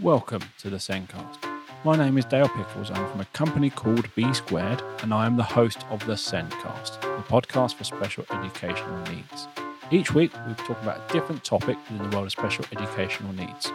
[0.00, 1.38] Welcome to the Sendcast.
[1.84, 2.90] My name is Dale Pickles.
[2.90, 7.00] I'm from a company called B Squared, and I am the host of the Sendcast,
[7.02, 9.46] the podcast for special educational needs.
[9.90, 13.70] Each week, we talk about a different topic within the world of special educational needs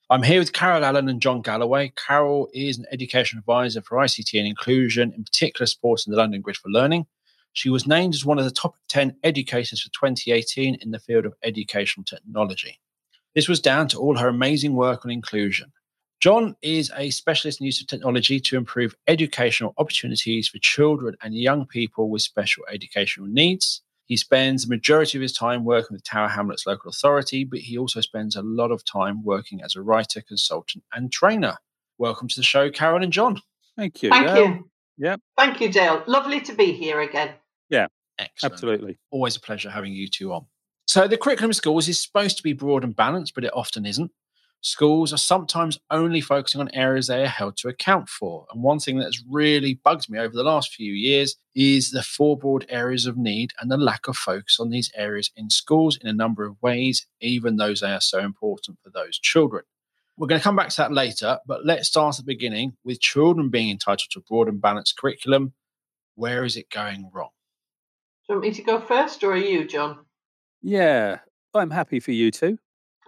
[0.08, 1.92] I'm here with Carol Allen and John Galloway.
[1.96, 6.42] Carol is an education advisor for ICT and inclusion, in particular sports in the London
[6.42, 7.08] Grid for Learning.
[7.54, 11.26] She was named as one of the top 10 educators for 2018 in the field
[11.26, 12.80] of educational technology.
[13.34, 15.72] This was down to all her amazing work on inclusion.
[16.20, 21.34] John is a specialist in use of technology to improve educational opportunities for children and
[21.34, 23.82] young people with special educational needs.
[24.06, 27.78] He spends the majority of his time working with Tower Hamlets Local Authority, but he
[27.78, 31.58] also spends a lot of time working as a writer, consultant, and trainer.
[31.98, 33.42] Welcome to the show, Carol and John.
[33.76, 34.10] Thank you.
[34.10, 34.46] Thank Dale.
[34.46, 34.70] you.
[34.98, 35.22] Yep.
[35.38, 36.04] Thank you, Dale.
[36.06, 37.32] Lovely to be here again.
[37.70, 37.88] Yeah.
[38.20, 38.54] Excellent.
[38.54, 38.98] Absolutely.
[39.10, 40.46] Always a pleasure having you two on.
[40.88, 43.86] So, the curriculum of schools is supposed to be broad and balanced, but it often
[43.86, 44.12] isn't.
[44.66, 48.48] Schools are sometimes only focusing on areas they are held to account for.
[48.52, 52.36] And one thing that's really bugged me over the last few years is the four
[52.36, 56.08] broad areas of need and the lack of focus on these areas in schools in
[56.08, 59.66] a number of ways, even though they are so important for those children.
[60.18, 63.00] We're going to come back to that later, but let's start at the beginning with
[63.00, 65.54] children being entitled to a broad and balanced curriculum.
[66.16, 67.30] Where is it going wrong?
[68.28, 70.06] Do you want me to go first, or are you, John?
[70.64, 71.20] Yeah.
[71.54, 72.58] I'm happy for you two.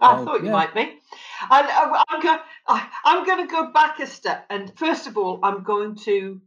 [0.00, 0.52] I Oh, thought you yeah.
[0.52, 0.82] might be.
[0.82, 0.86] Uh,
[1.50, 2.38] I, I, I'm, go,
[3.04, 4.46] I'm going to go back a step.
[4.50, 6.40] And first of all, I'm going to,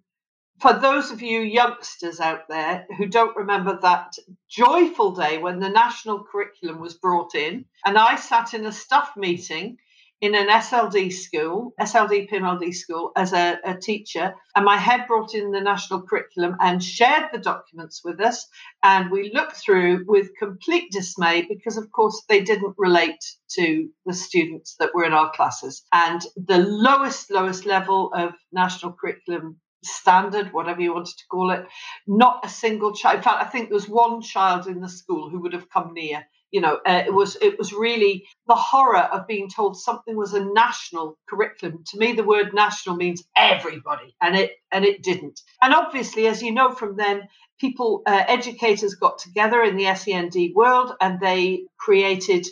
[0.61, 4.15] for those of you youngsters out there who don't remember that
[4.49, 9.11] joyful day when the national curriculum was brought in, and I sat in a staff
[9.17, 9.77] meeting
[10.21, 15.33] in an SLD school, SLD PMLD school, as a, a teacher, and my head brought
[15.33, 18.47] in the national curriculum and shared the documents with us.
[18.83, 23.23] And we looked through with complete dismay because, of course, they didn't relate
[23.55, 25.83] to the students that were in our classes.
[25.91, 31.65] And the lowest, lowest level of national curriculum standard, whatever you wanted to call it,
[32.07, 33.17] not a single child.
[33.17, 35.93] In fact, I think there was one child in the school who would have come
[35.93, 36.23] near.
[36.51, 40.33] You know, uh, it was it was really the horror of being told something was
[40.33, 41.83] a national curriculum.
[41.87, 45.39] To me, the word national means everybody, and it and it didn't.
[45.61, 47.27] And obviously, as you know from then,
[47.59, 52.47] people, uh, educators got together in the SEND world and they created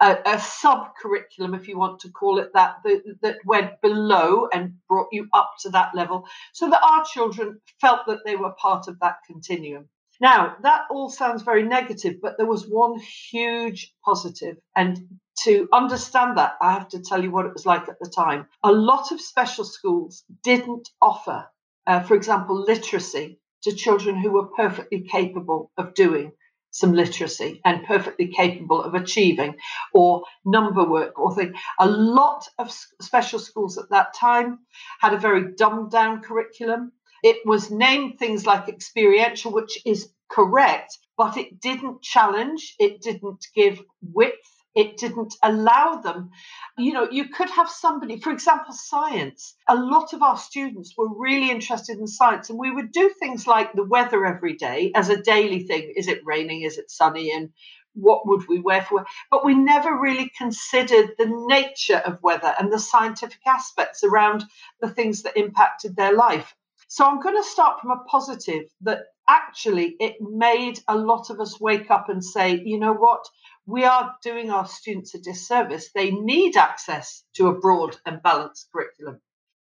[0.00, 4.48] a, a sub curriculum, if you want to call it that, that, that went below
[4.52, 8.52] and brought you up to that level so that our children felt that they were
[8.52, 9.88] part of that continuum.
[10.20, 14.58] Now, that all sounds very negative, but there was one huge positive.
[14.76, 18.10] And to understand that, I have to tell you what it was like at the
[18.10, 18.46] time.
[18.62, 21.46] A lot of special schools didn't offer,
[21.86, 26.32] uh, for example, literacy to children who were perfectly capable of doing
[26.70, 29.56] some literacy and perfectly capable of achieving
[29.92, 31.52] or number work or thing.
[31.78, 34.60] A lot of special schools at that time
[35.00, 36.92] had a very dumbed down curriculum.
[37.22, 43.46] It was named things like experiential, which is correct, but it didn't challenge, it didn't
[43.54, 46.30] give width, it didn't allow them.
[46.78, 49.56] You know, you could have somebody, for example, science.
[49.68, 53.46] A lot of our students were really interested in science, and we would do things
[53.46, 55.92] like the weather every day as a daily thing.
[55.96, 56.62] Is it raining?
[56.62, 57.32] Is it sunny?
[57.32, 57.50] And
[57.94, 62.72] what would we wear for but we never really considered the nature of weather and
[62.72, 64.44] the scientific aspects around
[64.80, 66.54] the things that impacted their life
[66.90, 69.00] so i'm going to start from a positive that
[69.30, 73.24] actually it made a lot of us wake up and say you know what?
[73.64, 75.90] We are doing our students a disservice.
[75.94, 79.20] They need access to a broad and balanced curriculum.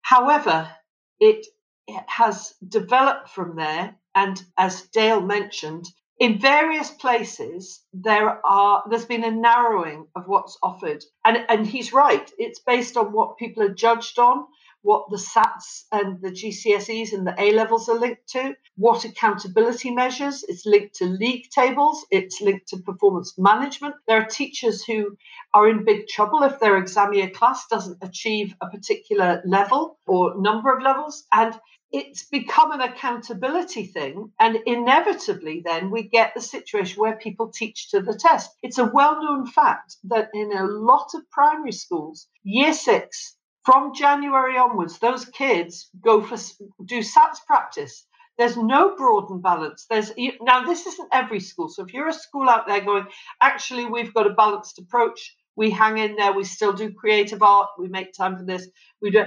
[0.03, 0.71] However
[1.19, 1.45] it,
[1.89, 5.87] it has developed from there and as dale mentioned
[6.21, 11.03] in various places there are there's been a narrowing of what's offered.
[11.25, 12.31] And and he's right.
[12.39, 14.47] It's based on what people are judged on
[14.83, 19.91] what the sats and the gcse's and the a levels are linked to what accountability
[19.91, 25.17] measures it's linked to league tables it's linked to performance management there are teachers who
[25.55, 30.41] are in big trouble if their exam year class doesn't achieve a particular level or
[30.41, 31.55] number of levels and
[31.91, 34.33] it's become an accountability thing.
[34.39, 38.51] And inevitably, then we get the situation where people teach to the test.
[38.63, 43.95] It's a well known fact that in a lot of primary schools, year six, from
[43.95, 46.37] January onwards, those kids go for
[46.85, 48.07] do SATs practice.
[48.39, 49.87] There's no broad and balance.
[49.91, 51.69] There's now this isn't every school.
[51.69, 53.07] So if you're a school out there going,
[53.43, 55.37] actually, we've got a balanced approach.
[55.57, 56.33] We hang in there.
[56.33, 57.71] We still do creative art.
[57.79, 58.69] We make time for this.
[59.03, 59.25] We do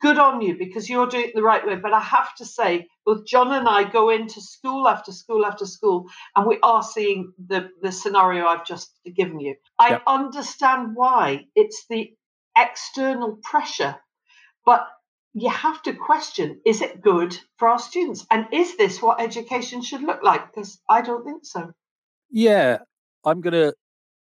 [0.00, 1.76] good on you because you're doing it the right way.
[1.76, 5.66] But I have to say, both John and I go into school after school after
[5.66, 9.56] school, and we are seeing the, the scenario I've just given you.
[9.78, 10.02] I yep.
[10.06, 12.10] understand why it's the
[12.58, 13.96] external pressure,
[14.66, 14.86] but
[15.34, 18.26] you have to question is it good for our students?
[18.30, 20.52] And is this what education should look like?
[20.52, 21.72] Because I don't think so.
[22.30, 22.78] Yeah,
[23.24, 23.74] I'm going to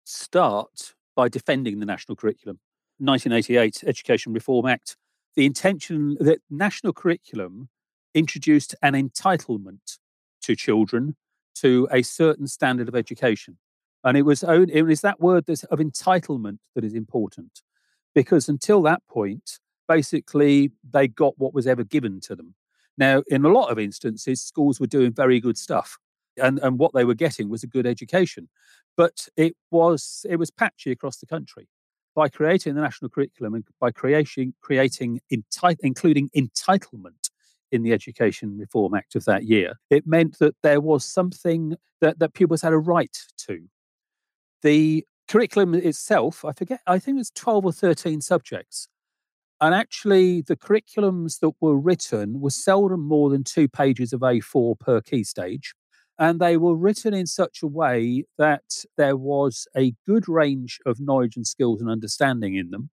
[0.05, 2.59] start by defending the national curriculum.
[2.99, 4.97] 1988 Education Reform Act
[5.35, 7.69] the intention that national curriculum
[8.15, 9.99] introduced an entitlement
[10.43, 11.17] to children
[11.57, 13.59] to a certain standard of education.
[14.03, 17.63] And it was, it was that word of entitlement that is important
[18.14, 19.58] because until that point,
[19.88, 22.55] basically, they got what was ever given to them.
[22.96, 25.99] Now, in a lot of instances, schools were doing very good stuff,
[26.40, 28.49] and, and what they were getting was a good education.
[28.96, 31.69] But it was it was patchy across the country
[32.14, 35.20] by creating the national curriculum and by creating creating
[35.81, 37.31] including entitlement
[37.72, 42.20] in the Education Reform Act of that year, it meant that there was something that,
[42.20, 43.66] that pupils had a right to.
[44.62, 48.88] The curriculum itself, I forget, I think it was 12 or 13 subjects.
[49.61, 54.79] And actually, the curriculums that were written were seldom more than two pages of A4
[54.79, 55.75] per key stage.
[56.19, 61.00] And they were written in such a way that there was a good range of
[61.00, 62.91] knowledge and skills and understanding in them.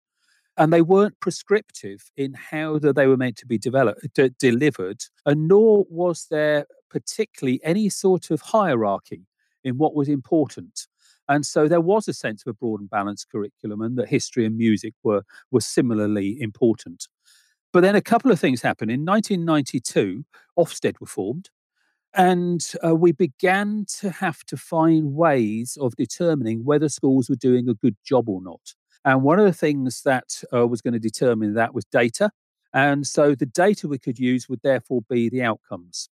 [0.57, 5.03] And they weren't prescriptive in how that they were meant to be developed de- delivered
[5.25, 9.27] and nor was there particularly any sort of hierarchy
[9.65, 10.87] in what was important
[11.31, 14.45] and so there was a sense of a broad and balanced curriculum and that history
[14.45, 17.09] and music were were similarly important
[17.73, 20.25] but then a couple of things happened in 1992
[20.59, 21.49] ofsted were formed
[22.15, 27.69] and uh, we began to have to find ways of determining whether schools were doing
[27.69, 28.75] a good job or not.
[29.05, 32.31] And one of the things that uh, was going to determine that was data.
[32.75, 36.09] And so the data we could use would therefore be the outcomes.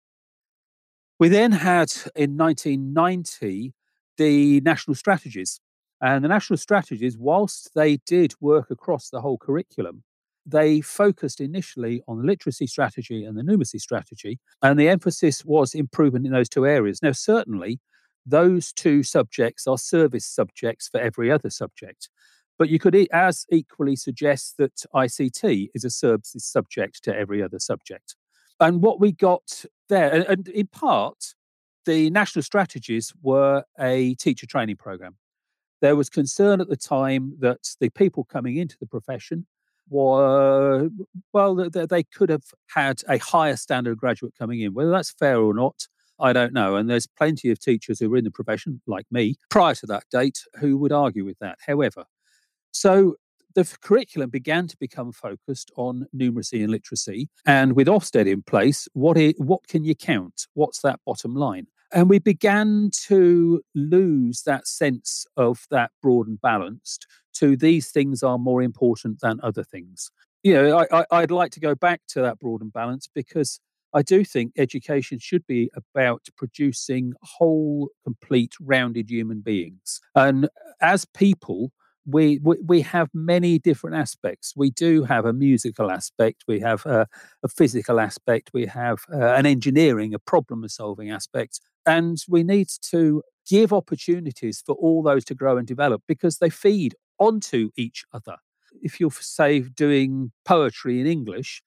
[1.19, 3.73] We then had in 1990
[4.17, 5.59] the national strategies.
[6.01, 10.03] And the national strategies, whilst they did work across the whole curriculum,
[10.45, 15.73] they focused initially on the literacy strategy and the numeracy strategy, and the emphasis was
[15.73, 17.01] improvement in those two areas.
[17.01, 17.79] Now, certainly,
[18.25, 22.09] those two subjects are service subjects for every other subject.
[22.59, 27.59] But you could as equally suggest that ICT is a service subject to every other
[27.59, 28.15] subject.
[28.59, 31.33] And what we got there, and, and in part,
[31.85, 35.17] the national strategies were a teacher training program.
[35.81, 39.45] There was concern at the time that the people coming into the profession
[39.89, 40.89] were
[41.33, 44.73] well they could have had a higher standard of graduate coming in.
[44.73, 45.87] Whether that's fair or not
[46.19, 46.75] i don't know.
[46.75, 50.05] And there's plenty of teachers who were in the profession like me prior to that
[50.09, 51.57] date who would argue with that.
[51.65, 52.05] However
[52.71, 53.15] so
[53.55, 57.29] the curriculum began to become focused on numeracy and literacy.
[57.45, 60.47] And with ofsted in place what what can you count?
[60.53, 66.41] What's that bottom line and we began to lose that sense of that broad and
[66.41, 70.11] balanced to these things are more important than other things.
[70.43, 73.59] You know, I, I, would like to go back to that broad and balanced because
[73.93, 80.01] I do think education should be about producing whole, complete, rounded human beings.
[80.15, 80.49] And
[80.81, 81.71] as people,
[82.05, 84.53] we, we, we have many different aspects.
[84.55, 87.07] We do have a musical aspect, we have a,
[87.43, 92.69] a physical aspect, we have uh, an engineering, a problem solving aspect, and we need
[92.91, 98.03] to give opportunities for all those to grow and develop because they feed onto each
[98.13, 98.37] other.
[98.81, 101.61] If you're, say, doing poetry in English,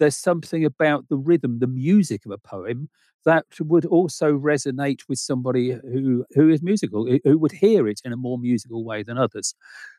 [0.00, 2.88] there's something about the rhythm, the music of a poem
[3.24, 8.12] that would also resonate with somebody who who is musical, who would hear it in
[8.12, 9.54] a more musical way than others.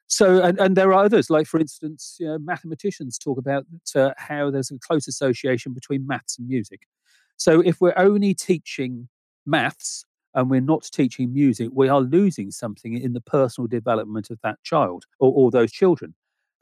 [0.08, 3.66] So, and, and there are others, like for instance, you know, mathematicians talk about
[3.96, 6.82] uh, how there's a close association between maths and music.
[7.38, 9.08] So, if we're only teaching
[9.46, 10.04] maths
[10.34, 14.62] and we're not teaching music, we are losing something in the personal development of that
[14.64, 16.14] child or, or those children.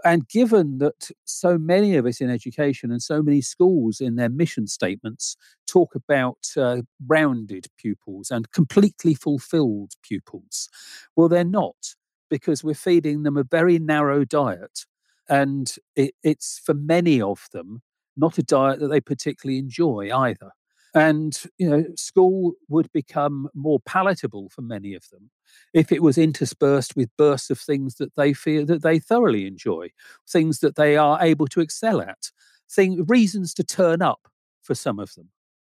[0.06, 4.30] And given that so many of us in education and so many schools in their
[4.30, 5.36] mission statements
[5.68, 10.70] talk about uh, rounded pupils and completely fulfilled pupils,
[11.16, 11.96] well, they're not
[12.30, 14.86] because we're feeding them a very narrow diet.
[15.28, 17.82] And it, it's for many of them
[18.16, 20.52] not a diet that they particularly enjoy either
[20.94, 25.30] and you know school would become more palatable for many of them
[25.74, 29.90] if it was interspersed with bursts of things that they feel that they thoroughly enjoy
[30.28, 32.32] things that they are able to excel at
[32.72, 34.28] thing reasons to turn up
[34.62, 35.30] for some of them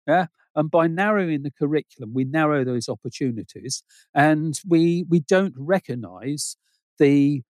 [0.08, 0.28] yeah?
[0.56, 3.84] And by narrowing the curriculum we narrow those opportunities
[4.16, 6.58] and we we don't recognize
[6.98, 7.44] the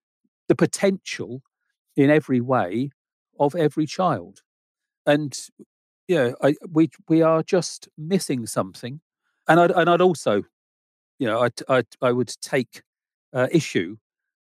[0.47, 1.41] the potential
[1.95, 2.91] in every way
[3.39, 4.41] of every child.
[5.05, 5.38] And
[6.07, 9.01] yeah, I, we we are just missing something,
[9.47, 10.43] and I'd and I'd also,
[11.19, 12.81] you know, I I I would take
[13.33, 13.97] uh, issue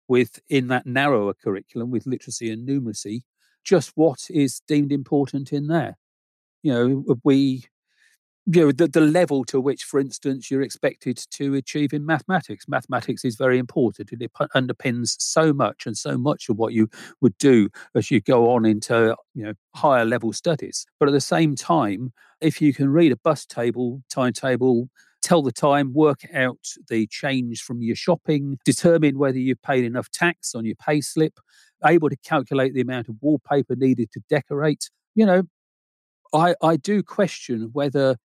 [0.09, 3.23] with in that narrower curriculum with literacy and numeracy,
[3.65, 5.97] just what is deemed important in there.
[6.63, 7.65] You know, we
[8.47, 12.67] you know the, the level to which for instance you're expected to achieve in mathematics.
[12.69, 16.89] Mathematics is very important and it underpins so much and so much of what you
[17.21, 20.87] would do as you go on into you know higher level studies.
[20.99, 24.89] But at the same time if you can read a bus table timetable
[25.23, 26.59] tell the time work out
[26.89, 31.39] the change from your shopping determine whether you've paid enough tax on your pay slip
[31.87, 35.45] able to calculate the amount of wallpaper needed to decorate you know
[36.35, 38.17] I, I do question whether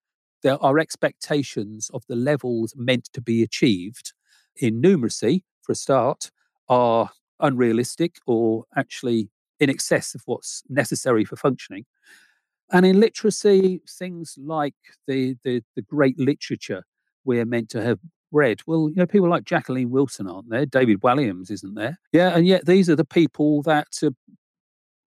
[0.48, 4.14] there are expectations of the levels meant to be achieved
[4.56, 6.32] in numeracy, for a start,
[6.70, 7.10] are
[7.42, 11.86] unrealistic or actually in excess of what's necessary for functioning.
[12.72, 14.76] And in literacy, things like
[15.06, 16.86] the, the, the great literature
[17.26, 18.00] we're meant to have
[18.32, 18.62] read.
[18.66, 20.66] Well, you know, people like Jacqueline Wilson aren't there.
[20.66, 22.00] David Walliams isn't there.
[22.14, 24.12] Yeah, and yet these are the people that uh,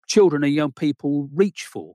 [0.08, 1.94] children and young people reach for.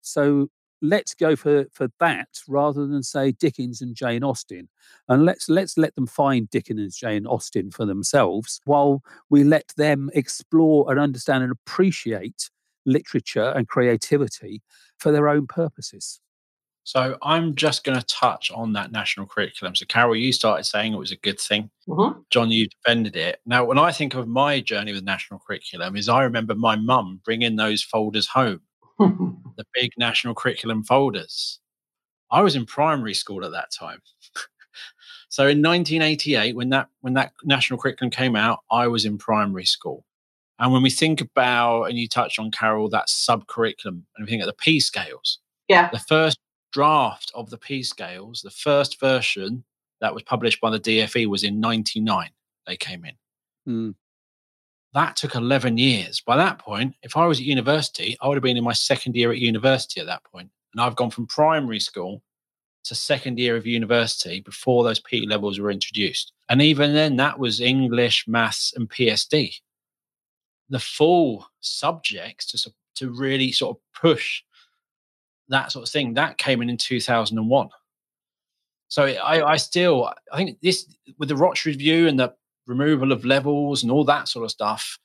[0.00, 0.48] So
[0.82, 4.68] let's go for for that rather than say Dickens and Jane Austen,
[5.08, 9.72] and let's let's let them find Dickens and Jane Austen for themselves, while we let
[9.76, 12.50] them explore and understand and appreciate
[12.84, 14.60] literature and creativity
[14.98, 16.20] for their own purposes.
[16.84, 19.76] So I'm just going to touch on that national curriculum.
[19.76, 21.70] So Carol, you started saying it was a good thing.
[21.86, 22.20] Mm-hmm.
[22.30, 23.40] John, you defended it.
[23.46, 27.20] Now, when I think of my journey with national curriculum, is I remember my mum
[27.24, 28.62] bringing those folders home
[29.56, 31.58] the big national curriculum folders.
[32.30, 34.00] I was in primary school at that time.
[35.28, 39.66] so in 1988, when that when that national curriculum came out, I was in primary
[39.66, 40.04] school.
[40.58, 44.30] And when we think about, and you touched on Carol, that sub curriculum, and we
[44.30, 45.38] think of the P scales.
[45.68, 45.90] Yeah.
[45.90, 46.38] The first
[46.72, 49.64] draft of the P scales, the first version
[50.00, 52.30] that was published by the DFE was in 99.
[52.66, 53.14] They came in.
[53.68, 53.94] Mm.
[54.94, 56.20] That took 11 years.
[56.20, 59.16] By that point, if I was at university, I would have been in my second
[59.16, 60.50] year at university at that point.
[60.72, 62.22] And I've gone from primary school
[62.84, 66.32] to second year of university before those P levels were introduced.
[66.48, 69.54] And even then, that was English, maths, and PSD.
[70.68, 74.42] The full subjects to, to really sort of push
[75.48, 77.68] that sort of thing, that came in in 2001.
[78.88, 80.86] So I, I still, I think this,
[81.18, 82.34] with the Rochford review and the
[82.66, 84.98] removal of levels and all that sort of stuff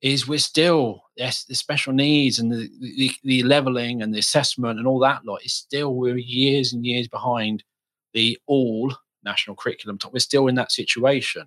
[0.00, 4.78] is we're still yes the special needs and the, the, the leveling and the assessment
[4.78, 7.64] and all that lot is still we're years and years behind
[8.12, 9.98] the all national curriculum.
[10.12, 11.46] We're still in that situation.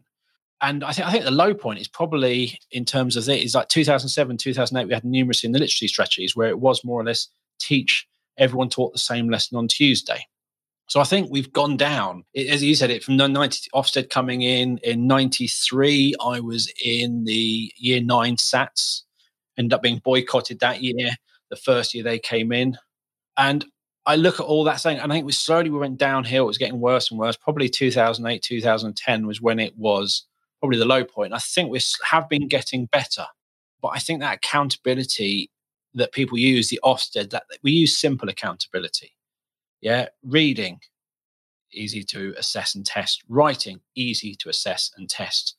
[0.62, 3.56] And I think I think the low point is probably in terms of it is
[3.56, 7.04] like 2007 2008 we had numeracy in the literacy strategies where it was more or
[7.04, 10.24] less teach everyone taught the same lesson on Tuesday
[10.92, 14.42] so I think we've gone down, as you said, it from the 90 Ofsted coming
[14.42, 16.16] in in 93.
[16.22, 19.04] I was in the year nine SATs,
[19.58, 21.12] ended up being boycotted that year,
[21.50, 22.78] the first year they came in.
[23.38, 23.64] And
[24.06, 26.44] I look at all that saying, and I think we slowly we went downhill.
[26.44, 27.38] It was getting worse and worse.
[27.38, 30.26] Probably 2008, 2010 was when it was
[30.60, 31.34] probably the low point.
[31.34, 33.28] I think we have been getting better,
[33.82, 35.52] but I think that accountability
[35.94, 39.14] that people use, the Ofsted, that we use simple accountability
[39.82, 40.80] yeah, reading.
[41.74, 43.24] easy to assess and test.
[43.30, 45.56] Writing, easy to assess and test.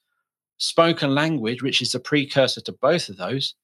[0.59, 3.55] Spoken language, which is the precursor to both of those,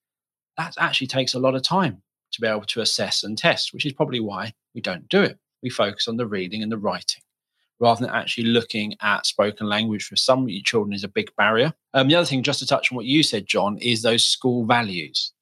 [0.57, 3.87] that actually takes a lot of time to be able to assess and test, which
[3.87, 5.39] is probably why we don't do it.
[5.63, 7.23] We focus on the reading and the writing
[7.81, 11.73] rather than actually looking at spoken language for some children is a big barrier.
[11.95, 14.65] Um, the other thing, just to touch on what you said, John, is those school
[14.65, 15.33] values.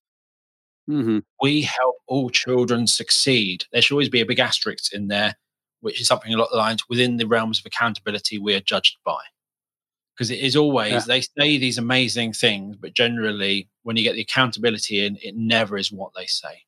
[0.89, 1.19] Mm-hmm.
[1.41, 3.65] We help all children succeed.
[3.73, 5.37] There should always be a big asterisk in there,
[5.81, 9.21] which is something along the lines within the realms of accountability we are judged by.
[10.15, 11.01] Because it is always, yeah.
[11.07, 15.77] they say these amazing things, but generally, when you get the accountability in, it never
[15.77, 16.63] is what they say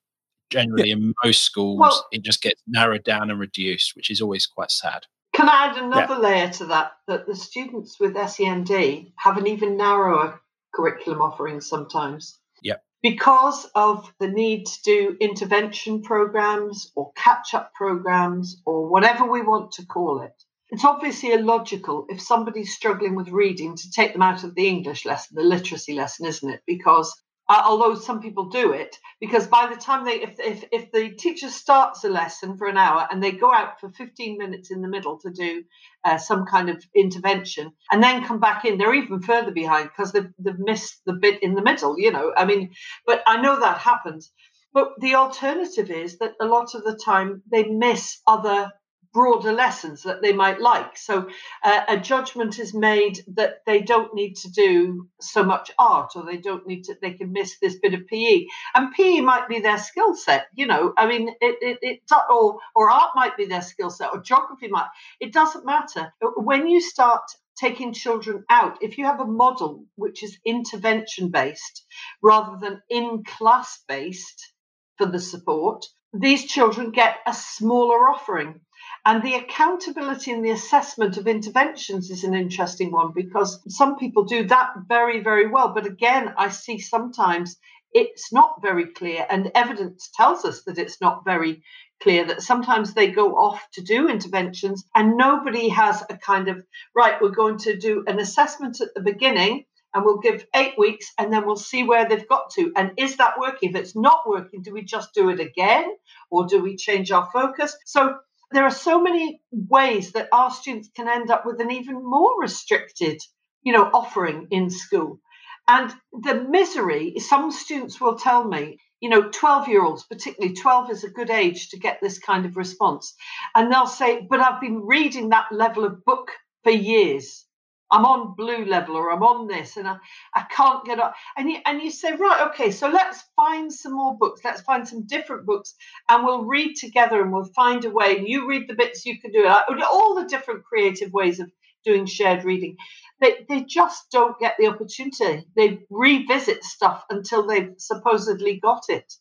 [0.50, 0.96] generally yeah.
[0.96, 4.70] in most schools well, it just gets narrowed down and reduced which is always quite
[4.70, 5.04] sad
[5.38, 6.20] can I add another yeah.
[6.20, 6.92] layer to that?
[7.06, 8.68] That the students with SEND
[9.16, 10.40] have an even narrower
[10.74, 12.40] curriculum offering sometimes.
[12.60, 12.78] Yeah.
[13.02, 19.40] Because of the need to do intervention programs or catch up programs or whatever we
[19.40, 20.34] want to call it.
[20.70, 25.06] It's obviously illogical if somebody's struggling with reading to take them out of the English
[25.06, 26.62] lesson, the literacy lesson, isn't it?
[26.66, 27.14] Because
[27.48, 31.10] uh, although some people do it because by the time they if, if if the
[31.10, 34.82] teacher starts a lesson for an hour and they go out for 15 minutes in
[34.82, 35.64] the middle to do
[36.04, 40.12] uh, some kind of intervention and then come back in they're even further behind because
[40.12, 42.70] they've, they've missed the bit in the middle you know i mean
[43.06, 44.32] but i know that happens.
[44.74, 48.70] But the alternative is that a lot of the time they miss other
[49.12, 50.96] broader lessons that they might like.
[50.96, 51.28] So
[51.64, 56.24] uh, a judgment is made that they don't need to do so much art or
[56.24, 58.46] they don't need to, they can miss this bit of PE.
[58.74, 62.00] And PE might be their skill set, you know, I mean, it, it, it
[62.30, 64.88] or, or art might be their skill set or geography might,
[65.20, 66.12] it doesn't matter.
[66.36, 67.22] When you start
[67.58, 71.84] taking children out, if you have a model which is intervention based
[72.22, 74.52] rather than in class based
[74.96, 78.60] for the support, these children get a smaller offering
[79.04, 84.24] and the accountability and the assessment of interventions is an interesting one because some people
[84.24, 85.72] do that very, very well.
[85.74, 87.56] But again, I see sometimes
[87.92, 91.62] it's not very clear, and evidence tells us that it's not very
[92.02, 96.62] clear that sometimes they go off to do interventions and nobody has a kind of
[96.94, 101.12] right, we're going to do an assessment at the beginning and we'll give eight weeks
[101.18, 102.72] and then we'll see where they've got to.
[102.76, 103.70] And is that working?
[103.70, 105.90] If it's not working, do we just do it again
[106.30, 107.76] or do we change our focus?
[107.84, 108.18] So
[108.50, 112.40] there are so many ways that our students can end up with an even more
[112.40, 113.20] restricted,
[113.62, 115.20] you know, offering in school.
[115.68, 120.90] And the misery, some students will tell me, you know, 12 year olds, particularly 12
[120.90, 123.14] is a good age to get this kind of response.
[123.54, 126.30] And they'll say, but I've been reading that level of book
[126.64, 127.44] for years.
[127.90, 129.96] I'm on blue level or I'm on this and I,
[130.34, 131.14] I can't get up.
[131.36, 134.42] And you, and you say, right, okay, so let's find some more books.
[134.44, 135.74] Let's find some different books
[136.08, 138.22] and we'll read together and we'll find a way.
[138.24, 139.82] You read the bits you can do, it.
[139.82, 141.50] all the different creative ways of
[141.84, 142.76] doing shared reading.
[143.20, 145.46] They, they just don't get the opportunity.
[145.56, 149.12] They revisit stuff until they've supposedly got it.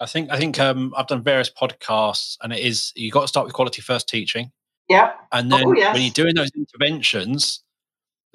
[0.00, 3.28] I think I think um, I've done various podcasts, and it is you got to
[3.28, 4.50] start with quality first teaching.
[4.88, 5.12] Yeah.
[5.30, 5.94] And then oh, yes.
[5.94, 7.62] when you're doing those interventions,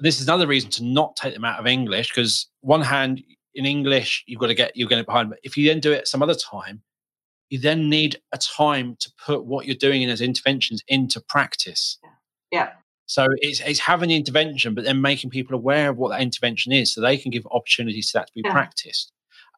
[0.00, 3.22] this is another reason to not take them out of English because one hand
[3.54, 5.30] in English you've got to get you're getting behind.
[5.30, 6.82] But if you then do it some other time,
[7.50, 11.98] you then need a time to put what you're doing in as interventions into practice.
[12.52, 12.70] Yeah.
[13.06, 16.72] So it's, it's having the intervention, but then making people aware of what that intervention
[16.72, 18.52] is, so they can give opportunities to that to be yeah.
[18.52, 19.12] practiced.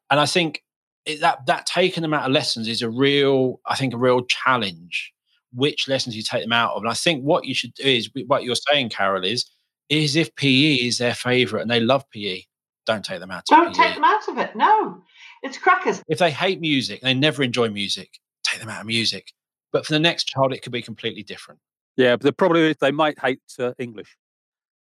[0.09, 0.63] And I think
[1.05, 4.23] it, that that taking them out of lessons is a real, I think, a real
[4.23, 5.11] challenge.
[5.53, 8.09] Which lessons you take them out of, and I think what you should do is
[8.27, 9.45] what you're saying, Carol, is
[9.91, 12.41] is if PE is their favourite and they love PE,
[12.85, 13.45] don't take them out.
[13.45, 13.83] Don't PE.
[13.83, 14.55] take them out of it.
[14.55, 15.03] No,
[15.43, 16.01] it's crackers.
[16.07, 18.19] If they hate music, they never enjoy music.
[18.43, 19.33] Take them out of music.
[19.71, 21.59] But for the next child, it could be completely different.
[21.97, 24.17] Yeah, but the problem is they might hate uh, English.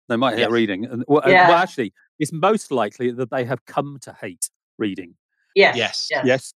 [0.08, 0.52] They might hate yes.
[0.52, 0.86] reading.
[0.86, 1.50] And, well, yeah.
[1.50, 5.16] well, actually, it's most likely that they have come to hate reading.
[5.56, 5.76] Yes.
[5.76, 6.08] Yes.
[6.12, 6.26] Yes.
[6.26, 6.54] yes.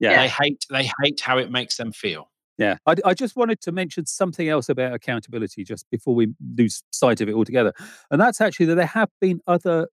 [0.00, 0.20] Yeah.
[0.20, 0.64] They hate.
[0.70, 2.30] They hate how it makes them feel.
[2.58, 6.82] Yeah, I, I, just wanted to mention something else about accountability just before we lose
[6.90, 7.74] sight of it altogether.
[8.10, 9.88] And that's actually that there have been other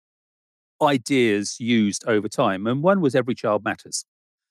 [0.80, 2.66] ideas used over time.
[2.66, 4.04] And one was Every Child Matters.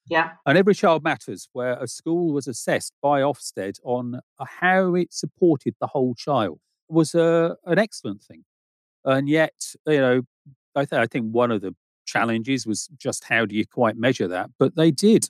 [0.09, 0.31] Yeah.
[0.45, 5.13] And Every Child Matters, where a school was assessed by Ofsted on uh, how it
[5.13, 8.43] supported the whole child, was a, uh, an excellent thing.
[9.05, 9.53] And yet,
[9.87, 10.21] you know,
[10.75, 14.27] I, th- I think one of the challenges was just how do you quite measure
[14.27, 14.49] that?
[14.59, 15.29] But they did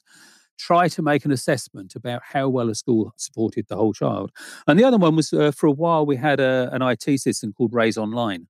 [0.62, 4.32] try to make an assessment about how well a school supported the whole child.
[4.68, 7.54] And the other one was uh, for a while we had a, an IT system
[7.54, 8.48] called Raise Online.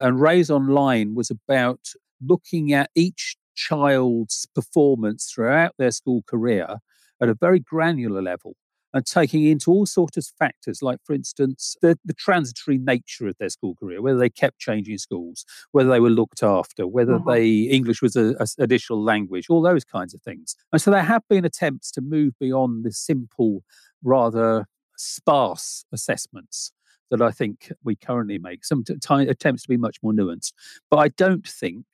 [0.00, 1.80] And Raise Online was about
[2.20, 6.78] looking at each child's performance throughout their school career
[7.20, 8.56] at a very granular level
[8.94, 13.36] and taking into all sorts of factors, like, for instance, the, the transitory nature of
[13.38, 17.28] their school career, whether they kept changing schools, whether they were looked after, whether mm-hmm.
[17.28, 20.54] they English was an additional language, all those kinds of things.
[20.72, 23.64] And so there have been attempts to move beyond the simple,
[24.04, 26.72] rather sparse assessments
[27.10, 28.64] that I think we currently make.
[28.64, 30.52] Some t- t- attempts to be much more nuanced,
[30.88, 31.84] but I don't think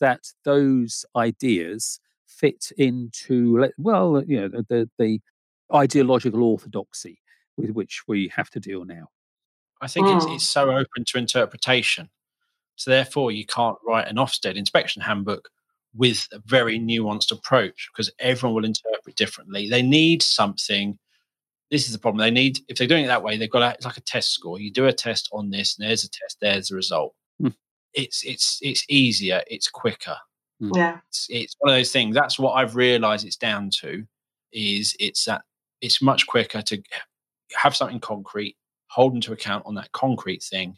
[0.00, 5.20] that those ideas fit into well, you know, the the
[5.74, 7.20] ideological orthodoxy
[7.56, 9.08] with which we have to deal now.
[9.80, 12.08] I think it's, it's so open to interpretation.
[12.76, 15.48] So therefore, you can't write an Ofsted inspection handbook
[15.94, 19.68] with a very nuanced approach because everyone will interpret differently.
[19.68, 20.98] They need something.
[21.70, 22.20] This is the problem.
[22.20, 24.32] They need if they're doing it that way, they've got a, it's like a test
[24.32, 24.60] score.
[24.60, 26.38] You do a test on this, and there's a test.
[26.40, 27.14] There's the result.
[27.42, 27.54] Mm.
[27.94, 29.42] It's it's it's easier.
[29.46, 30.16] It's quicker.
[30.60, 30.70] Hmm.
[30.74, 32.14] Yeah, it's, it's one of those things.
[32.14, 33.26] That's what I've realised.
[33.26, 34.06] It's down to
[34.52, 35.42] is it's that
[35.80, 36.82] it's much quicker to
[37.54, 38.56] have something concrete,
[38.88, 40.76] hold into account on that concrete thing.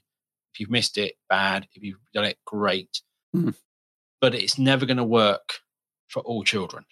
[0.53, 1.67] If you've missed it, bad.
[1.75, 3.01] If you've done it, great.
[3.35, 3.55] Mm.
[4.21, 5.61] But it's never going to work
[6.09, 6.85] for all children.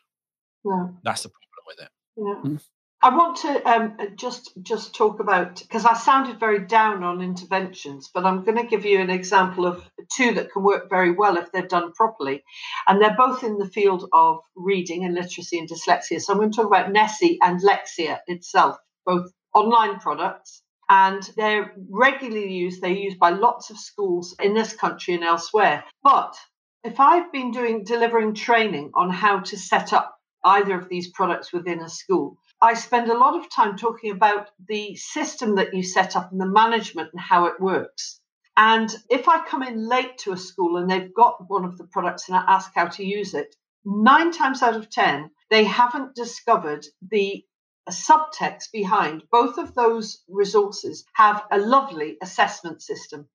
[0.64, 0.88] Yeah.
[1.02, 1.90] That's the problem with it.
[2.16, 2.50] Yeah.
[2.50, 2.60] Mm.
[3.02, 8.10] I want to um, just just talk about because I sounded very down on interventions,
[8.12, 11.36] but I'm going to give you an example of two that can work very well
[11.36, 12.42] if they're done properly,
[12.88, 16.20] and they're both in the field of reading and literacy and dyslexia.
[16.20, 21.74] So I'm going to talk about Nessy and Lexia itself, both online products, and they're
[21.90, 22.80] regularly used.
[22.80, 25.84] They're used by lots of schools in this country and elsewhere.
[26.02, 26.34] But
[26.82, 31.52] if I've been doing delivering training on how to set up either of these products
[31.52, 35.82] within a school I spend a lot of time talking about the system that you
[35.82, 38.20] set up and the management and how it works.
[38.56, 41.84] And if I come in late to a school and they've got one of the
[41.84, 46.14] products and I ask how to use it, nine times out of 10, they haven't
[46.14, 47.44] discovered the
[47.88, 53.28] subtext behind both of those resources have a lovely assessment system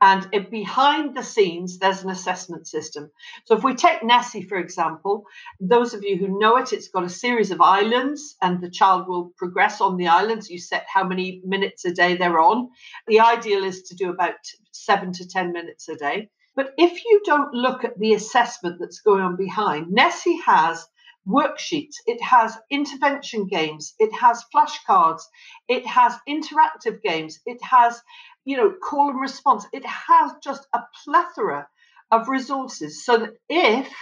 [0.00, 3.10] and it, behind the scenes, there's an assessment system.
[3.44, 5.24] So if we take Nessy, for example,
[5.60, 9.08] those of you who know it, it's got a series of islands and the child
[9.08, 10.50] will progress on the islands.
[10.50, 12.68] You set how many minutes a day they're on.
[13.06, 14.34] The ideal is to do about
[14.72, 16.30] seven to 10 minutes a day.
[16.54, 20.88] But if you don't look at the assessment that's going on behind, Nessy has
[21.28, 25.22] worksheets, it has intervention games, it has flashcards,
[25.68, 28.00] it has interactive games, it has
[28.46, 29.66] you know, call and response.
[29.74, 31.68] It has just a plethora
[32.12, 33.04] of resources.
[33.04, 33.92] So that if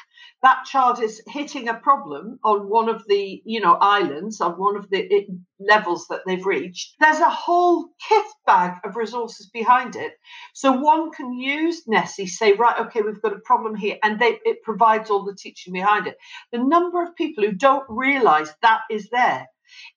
[0.42, 4.76] that child is hitting a problem on one of the you know islands on one
[4.76, 5.22] of the eh,
[5.58, 10.12] levels that they've reached there's a whole kit bag of resources behind it.
[10.52, 14.38] So one can use Nessy say right okay we've got a problem here and they,
[14.44, 16.18] it provides all the teaching behind it.
[16.52, 19.46] The number of people who don't realize that is there.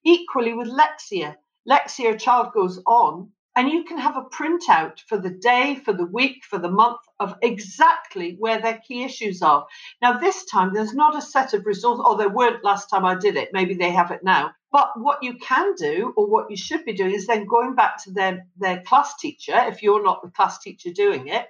[0.05, 1.35] Equally with lexia.
[1.69, 5.91] Lexia a child goes on and you can have a printout for the day, for
[5.91, 9.65] the week, for the month of exactly where their key issues are.
[9.99, 13.03] Now, this time there's not a set of results, or oh, there weren't last time
[13.03, 13.49] I did it.
[13.53, 14.51] Maybe they have it now.
[14.71, 18.03] But what you can do, or what you should be doing, is then going back
[18.03, 21.47] to their, their class teacher, if you're not the class teacher doing it,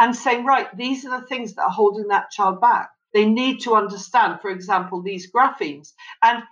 [0.00, 2.90] and saying, right, these are the things that are holding that child back.
[3.12, 5.92] They need to understand, for example, these graphemes.
[6.20, 6.42] And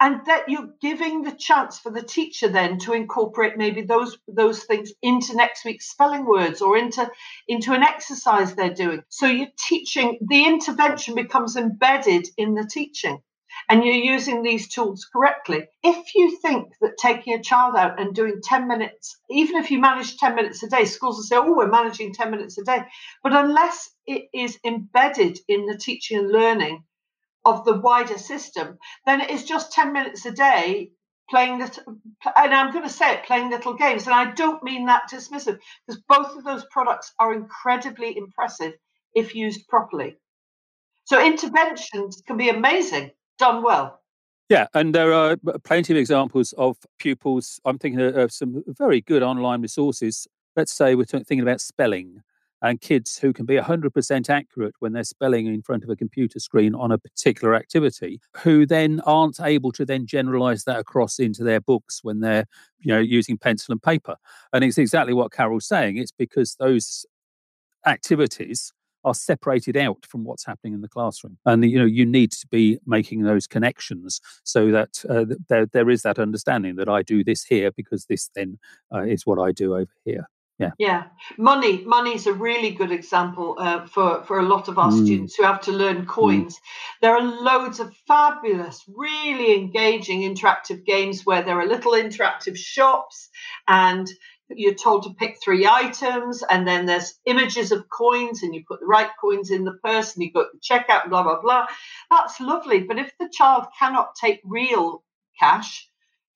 [0.00, 4.64] and that you're giving the chance for the teacher then to incorporate maybe those those
[4.64, 7.08] things into next week's spelling words or into
[7.46, 9.02] into an exercise they're doing.
[9.10, 13.20] So you're teaching the intervention becomes embedded in the teaching
[13.68, 15.66] and you're using these tools correctly.
[15.82, 19.80] If you think that taking a child out and doing 10 minutes even if you
[19.80, 22.80] manage 10 minutes a day schools will say oh we're managing 10 minutes a day
[23.22, 26.84] but unless it is embedded in the teaching and learning
[27.44, 30.92] of the wider system, then it is just 10 minutes a day
[31.28, 31.84] playing little,
[32.36, 34.06] and I'm going to say it, playing little games.
[34.06, 38.72] And I don't mean that dismissive, because both of those products are incredibly impressive
[39.14, 40.16] if used properly.
[41.04, 44.00] So interventions can be amazing, done well.
[44.48, 47.60] Yeah, and there are plenty of examples of pupils.
[47.64, 50.26] I'm thinking of some very good online resources.
[50.56, 52.22] Let's say we're thinking about spelling
[52.62, 56.38] and kids who can be 100% accurate when they're spelling in front of a computer
[56.38, 61.42] screen on a particular activity who then aren't able to then generalize that across into
[61.42, 62.46] their books when they're
[62.80, 64.16] you know using pencil and paper.
[64.52, 67.06] And it's exactly what carol's saying it's because those
[67.86, 71.38] activities are separated out from what's happening in the classroom.
[71.46, 75.90] And you know you need to be making those connections so that uh, there, there
[75.90, 78.58] is that understanding that i do this here because this then
[78.94, 80.26] uh, is what i do over here
[80.60, 80.70] Yeah.
[80.78, 81.04] Yeah.
[81.38, 82.14] Money.
[82.14, 85.04] is a really good example uh, for, for a lot of our Mm.
[85.04, 86.60] students who have to learn coins.
[87.00, 93.30] There are loads of fabulous, really engaging interactive games where there are little interactive shops
[93.66, 94.06] and
[94.50, 98.80] you're told to pick three items and then there's images of coins and you put
[98.80, 101.66] the right coins in the purse and you go to the checkout blah blah blah
[102.10, 105.04] that's lovely but if the child cannot take real
[105.38, 105.88] cash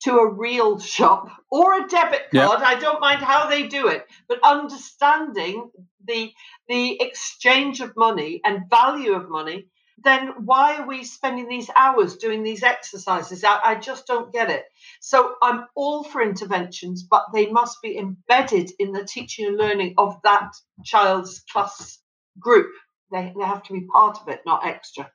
[0.05, 4.05] to a real shop or a debit card i don't mind how they do it
[4.27, 5.69] but understanding
[6.07, 6.31] the
[6.67, 9.67] the exchange of money and value of money
[10.03, 14.49] then why are we spending these hours doing these exercises I, I just don't get
[14.49, 14.65] it
[14.99, 19.93] so I'm all for interventions, but they must be embedded in the teaching and learning
[19.97, 20.51] of that
[20.83, 21.99] child's class
[22.39, 22.71] group.
[23.11, 25.11] They, they have to be part of it, not extra.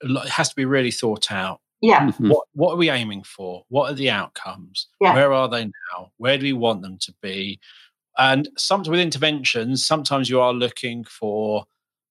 [0.00, 1.60] It has to be really thought out.
[1.80, 2.30] Yeah, Mhm.
[2.30, 3.64] What what are we aiming for?
[3.68, 4.88] What are the outcomes?
[5.00, 5.14] Yeah.
[5.14, 6.12] Where are they now?
[6.16, 7.60] Where do we want them to be?
[8.18, 11.66] And sometimes with interventions, sometimes you are looking for.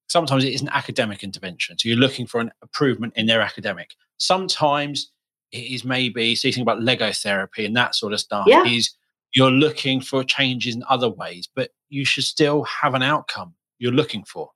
[0.10, 3.94] Sometimes it is an academic intervention, so you're looking for an improvement in their academic.
[4.20, 5.12] Sometimes
[5.52, 8.46] it is maybe so you think about Lego therapy and that sort of stuff.
[8.48, 8.64] Yeah.
[8.66, 8.92] Is
[9.34, 13.92] you're looking for changes in other ways, but you should still have an outcome you're
[13.92, 14.50] looking for.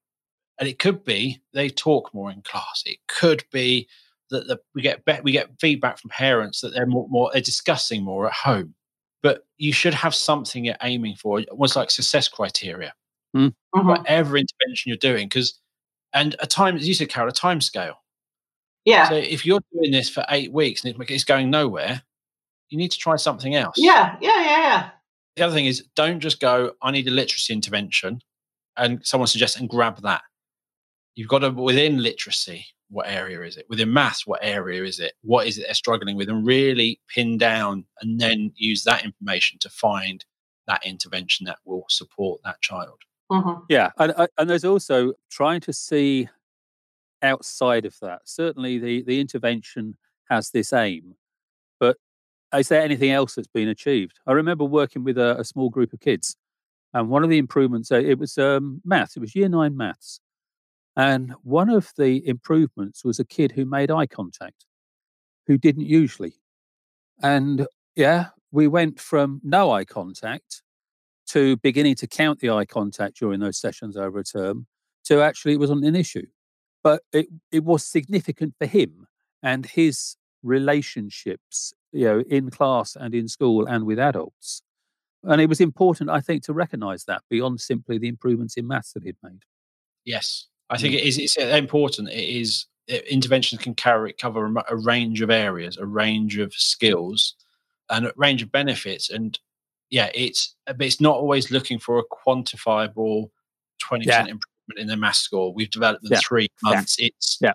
[0.60, 2.84] And it could be they talk more in class.
[2.86, 3.88] It could be
[4.32, 7.42] that the, we get be- we get feedback from parents that they're more, more they're
[7.42, 8.74] discussing more at home.
[9.24, 12.94] But you should have something you're aiming for, almost like success criteria,
[13.36, 13.54] Mhm.
[13.72, 15.28] whatever intervention you're doing.
[15.28, 15.60] Because
[16.14, 17.96] and a time, as you said, Carol, a time scale.
[18.84, 22.02] yeah, So if you're doing this for eight weeks and it's going nowhere,
[22.70, 23.76] you need to try something else.
[23.78, 24.90] yeah, yeah, yeah, yeah.
[25.36, 28.22] The other thing is don't just go, I need a literacy intervention
[28.76, 30.24] and someone suggests and grab that.
[31.16, 33.66] You've got to within literacy, what area is it?
[33.70, 35.14] Within maths, what area is it?
[35.22, 36.30] What is it they're struggling with?
[36.30, 40.24] And really pin down and then use that information to find
[40.68, 43.00] that intervention that will support that child.
[43.32, 43.66] Mhm.
[43.70, 46.28] Yeah, and and- and there's also trying to see
[47.22, 48.22] outside of that.
[48.28, 49.98] Certainly, the the intervention
[50.30, 51.16] has this aim,
[51.80, 51.98] but
[52.54, 54.20] is there anything else that's been achieved?
[54.28, 56.36] I remember working with a, a small group of kids,
[56.94, 59.16] and one of the improvements uh, it was um, maths.
[59.16, 60.20] It was year nine maths,
[60.96, 64.66] and one of the improvements was a kid who made eye contact,
[65.48, 66.34] who didn't usually,
[67.22, 70.64] and yeah, we went from no eye contact
[71.28, 74.68] to beginning to count the eye contact during those sessions over a term
[75.06, 76.26] to actually it wasn't an issue.
[76.84, 79.08] But it, it was significant for him
[79.44, 84.62] and his relationships you know in class and in school and with adults.
[85.24, 88.94] And it was important i think to recognize that beyond simply the improvements in maths
[88.94, 89.44] that he'd made.
[90.04, 91.18] Yes, I think it is.
[91.18, 92.10] It's important.
[92.10, 92.66] It is
[93.10, 97.36] interventions can carry cover a, range of areas, a range of skills,
[97.90, 99.10] and a range of benefits.
[99.10, 99.38] And
[99.90, 103.30] yeah, it's uh, but it's not always looking for a quantifiable
[103.80, 105.54] twenty percent improvement in their math score.
[105.54, 106.20] We've developed in Yeah.
[106.26, 106.72] three Yeah.
[106.72, 106.96] months.
[107.00, 107.54] It's Yeah.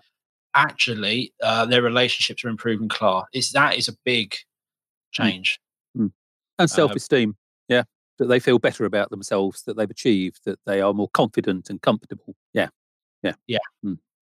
[0.55, 2.87] actually uh, their relationships are improving.
[2.87, 3.25] Class.
[3.33, 4.35] It's that is a big
[5.11, 5.59] change.
[6.59, 7.35] and self-esteem
[7.67, 7.83] yeah
[8.17, 11.81] that they feel better about themselves that they've achieved that they are more confident and
[11.81, 12.67] comfortable yeah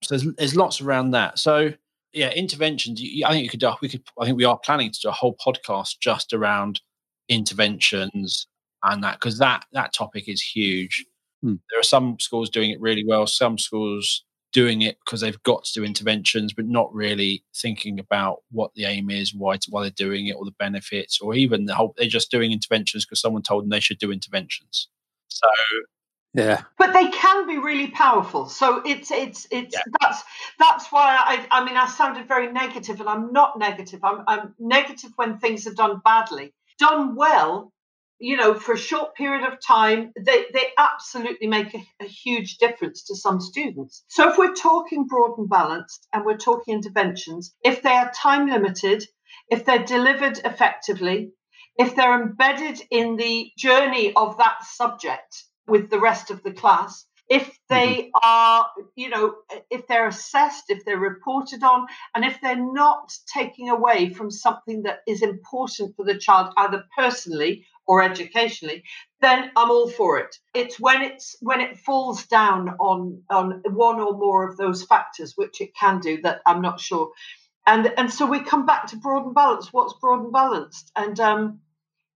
[0.02, 1.40] So there's, there's lots around that.
[1.40, 1.74] So
[2.14, 3.02] yeah, interventions.
[3.26, 3.60] I think you could.
[3.60, 4.04] do- We could.
[4.20, 6.82] I think we are planning to do a whole podcast just around
[7.30, 8.48] interventions
[8.84, 11.06] and that because that that topic is huge.
[11.42, 11.56] Hmm.
[11.70, 13.28] There are some schools doing it really well.
[13.28, 18.38] Some schools doing it because they've got to do interventions, but not really thinking about
[18.52, 21.76] what the aim is, why why they're doing it, or the benefits, or even the
[21.76, 21.94] whole.
[21.98, 24.88] They're just doing interventions because someone told them they should do interventions.
[25.28, 25.48] So
[26.36, 26.64] yeah.
[26.78, 28.50] But they can be really powerful.
[28.50, 29.84] So it's it's it's Yeah.
[30.02, 30.24] that's
[30.60, 34.02] that's why i i mean i sounded very negative and i'm not negative.
[34.04, 36.54] I'm i'm negative when things are done badly.
[36.80, 37.74] Done well
[38.20, 42.58] you know for a short period of time they they absolutely make a, a huge
[42.60, 44.06] difference to some students.
[44.10, 48.48] So if we're talking broad and balanced and we're talking interventions if they are time
[48.50, 49.06] limited
[49.50, 51.32] if they're delivered effectively
[51.78, 57.06] if they're embedded in the journey of that subject with the rest of the class
[57.30, 59.36] if they are you know
[59.72, 64.84] if they're assessed if they're reported on and if they're not taking away from something
[64.84, 68.84] that is important for the child either personally or educationally
[69.22, 70.36] then i'm all for it.
[70.54, 75.34] It's when it's when it falls down on on one or more of those factors
[75.36, 77.12] which it can do that i'm not sure.
[77.66, 79.70] And and so we come back to broad and balanced.
[79.74, 80.92] What's broad and balanced?
[80.96, 81.60] And um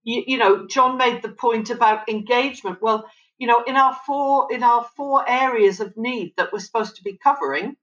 [0.04, 2.80] you, you know john made the point about engagement.
[2.82, 6.98] Well you know in our four in our four areas of need that we're supposed
[6.98, 7.76] to be covering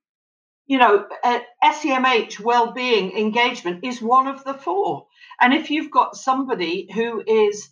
[0.66, 5.06] you know uh, semh well-being engagement is one of the four
[5.40, 7.68] and if you've got somebody who is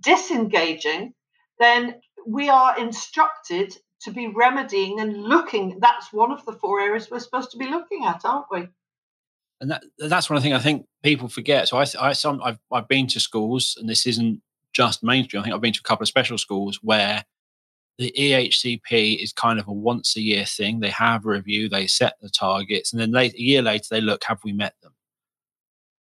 [0.00, 1.12] disengaging
[1.58, 1.94] then
[2.26, 5.78] we are instructed to be remedying and looking.
[5.80, 8.68] That's one of the four areas we're supposed to be looking at, aren't we?
[9.60, 11.68] And that, that's one thing I think people forget.
[11.68, 14.42] So I, I some I've, I've been to schools, and this isn't
[14.74, 15.40] just mainstream.
[15.40, 17.24] I think I've been to a couple of special schools where
[17.98, 20.80] the EHCP is kind of a once a year thing.
[20.80, 24.00] They have a review, they set the targets, and then late, a year later they
[24.00, 24.92] look, have we met them?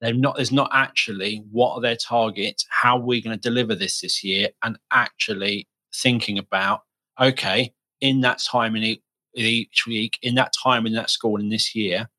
[0.01, 0.36] They're not.
[0.36, 2.65] There's not actually what are their targets?
[2.69, 4.49] How are we going to deliver this this year?
[4.63, 6.82] And actually thinking about
[7.19, 8.97] okay, in that time in
[9.34, 12.10] each week, in that time in that school in this year,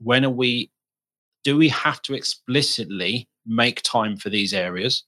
[0.00, 0.70] when are we?
[1.44, 5.04] Do we have to explicitly make time for these areas?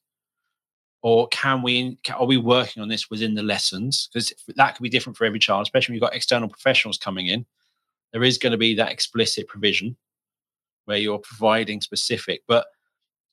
[1.03, 4.09] Or can we are we working on this within the lessons?
[4.13, 7.29] Because that could be different for every child especially when you've got external professionals coming
[7.29, 7.47] in.
[8.13, 9.97] There is going to be that explicit provision
[10.85, 12.67] where you're providing specific but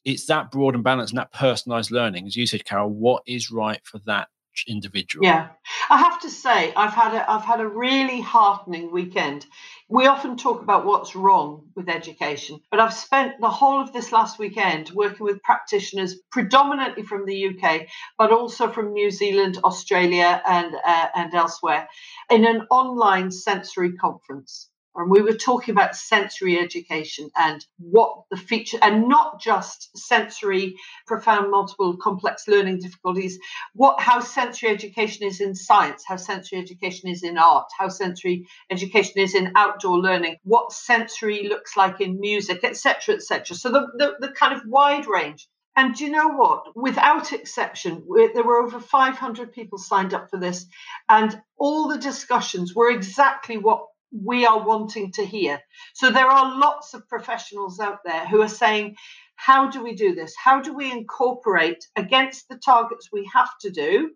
[0.06, 3.50] it's that broad and balanced and that personalized learning as you said carol what is
[3.50, 4.28] right for that
[4.68, 5.26] individual.
[5.26, 5.50] Yeah,
[5.90, 9.46] I have to say, I've had a, I've had a really heartening weekend.
[9.90, 14.12] We often talk about what's wrong with education, but I've spent the whole of this
[14.12, 20.42] last weekend working with practitioners, predominantly from the UK, but also from New Zealand, Australia,
[20.48, 21.88] and uh, and elsewhere,
[22.30, 28.38] in an online sensory conference and we were talking about sensory education and what the
[28.38, 33.40] feature and not just sensory profound multiple complex learning difficulties
[33.74, 38.46] what how sensory education is in science how sensory education is in art how sensory
[38.70, 43.88] education is in outdoor learning what sensory looks like in music etc etc so the,
[43.98, 46.76] the, the kind of wide range and do you know what?
[46.76, 50.66] Without exception, there were over 500 people signed up for this,
[51.08, 55.60] and all the discussions were exactly what we are wanting to hear.
[55.94, 58.96] So there are lots of professionals out there who are saying,
[59.36, 60.34] how do we do this?
[60.36, 64.12] How do we incorporate against the targets we have to do?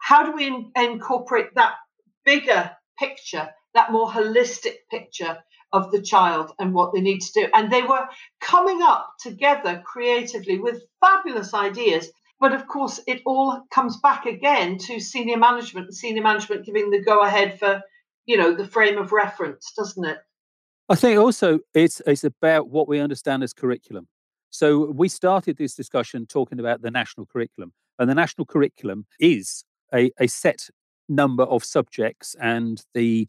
[0.00, 1.74] How do we in- incorporate that
[2.24, 5.38] bigger picture, that more holistic picture
[5.72, 7.48] of the child and what they need to do?
[7.52, 8.08] And they were
[8.40, 12.10] coming up together creatively with fabulous ideas.
[12.40, 17.02] But of course, it all comes back again to senior management, senior management giving the
[17.02, 17.82] go ahead for
[18.26, 20.18] you know the frame of reference doesn't it?
[20.88, 24.08] I think also it's it's about what we understand as curriculum.
[24.50, 29.64] So we started this discussion talking about the national curriculum and the national curriculum is
[29.94, 30.68] a, a set
[31.08, 33.28] number of subjects and the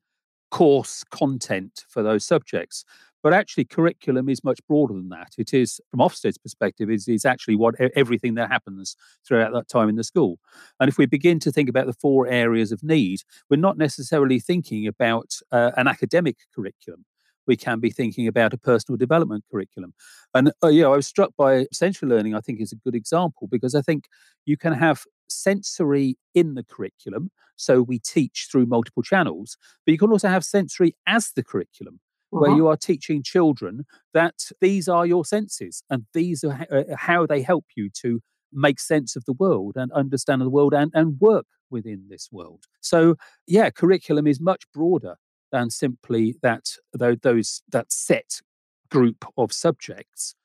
[0.52, 2.86] course content for those subjects
[3.24, 5.32] but actually, curriculum is much broader than that.
[5.38, 9.88] It is, from Ofsted's perspective, is, is actually what everything that happens throughout that time
[9.88, 10.40] in the school.
[10.82, 14.42] And if we begin to think about the four areas of need, we're not necessarily
[14.42, 17.06] thinking about uh, an academic curriculum.
[17.48, 19.94] We can be thinking about a personal development curriculum.
[20.34, 22.96] And, uh, you know, I was struck by sensory learning, I think is a good
[22.96, 24.06] example because I think
[24.46, 27.32] you can have sensory in the curriculum.
[27.56, 32.00] So we teach through multiple channels, but you can also have sensory as the curriculum
[32.34, 32.58] where uh-huh.
[32.58, 37.42] you are teaching children that these are your senses and these are uh, how they
[37.42, 41.46] help you to make sense of the world and understand the world and, and work
[41.70, 42.66] within this world.
[42.82, 43.16] So,
[43.48, 45.16] yeah, curriculum is much broader
[45.52, 48.42] than simply that those that set
[48.90, 50.36] group of subjects.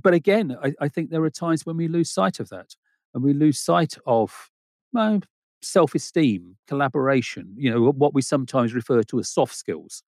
[0.00, 2.74] But again, I, I think there are times when we lose sight of that
[3.14, 4.50] and we lose sight of
[4.92, 5.20] well,
[5.62, 10.02] self-esteem, collaboration, you know, what we sometimes refer to as soft skills.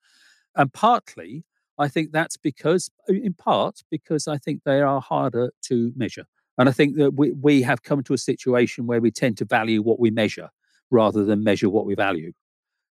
[0.56, 1.44] And partly,
[1.78, 6.24] I think that's because, in part, because I think they are harder to measure.
[6.58, 9.44] And I think that we, we have come to a situation where we tend to
[9.44, 10.50] value what we measure
[10.90, 12.32] rather than measure what we value.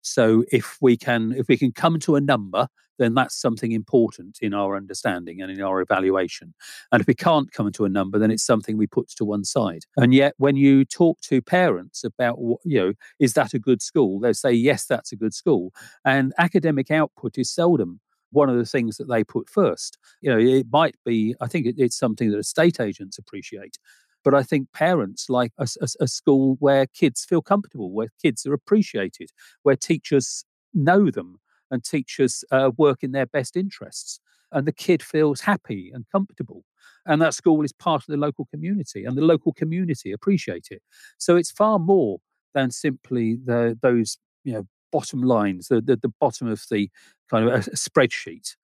[0.02, 2.68] So if we can if we can come to a number,
[3.00, 6.54] then that's something important in our understanding and in our evaluation.
[6.92, 9.44] And if we can't come to a number, then it's something we put to one
[9.44, 9.84] side.
[9.98, 13.82] And yet, when you talk to parents about what, you know, is that a good
[13.82, 14.20] school?
[14.20, 15.72] They'll say yes, that's a good school.
[16.06, 18.00] And academic output is seldom
[18.32, 19.98] one of the things that they put first.
[20.22, 23.78] You know, it might be, I think it, it's something that estate agents appreciate.
[24.24, 28.46] But I think parents like a, a, a school where kids feel comfortable, where kids
[28.46, 29.30] are appreciated,
[29.64, 31.40] where teachers know them
[31.74, 34.20] and teachers uh, work in their best interests.
[34.52, 36.64] And the kid feels happy and comfortable.
[37.08, 40.82] And that school is part of the local community, and the local community appreciate it.
[41.18, 42.20] So it's far more
[42.54, 46.90] than simply the, those you know bottom lines, the, the, the bottom of the
[47.30, 48.56] kind of a, a spreadsheet.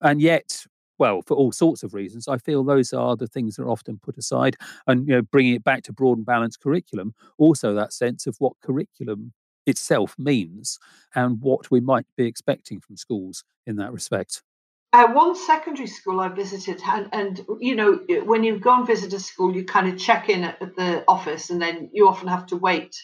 [0.00, 0.64] And yet,
[0.98, 3.98] well, for all sorts of reasons, I feel those are the things that are often
[4.00, 4.56] put aside.
[4.86, 8.36] And you know, bringing it back to broad and balanced curriculum, also that sense of
[8.38, 9.32] what curriculum
[9.66, 10.78] itself means
[11.14, 14.42] and what we might be expecting from schools in that respect.
[14.94, 19.14] Uh, one secondary school I visited, and, and you know, when you go and visit
[19.14, 22.28] a school, you kind of check in at, at the office, and then you often
[22.28, 22.94] have to wait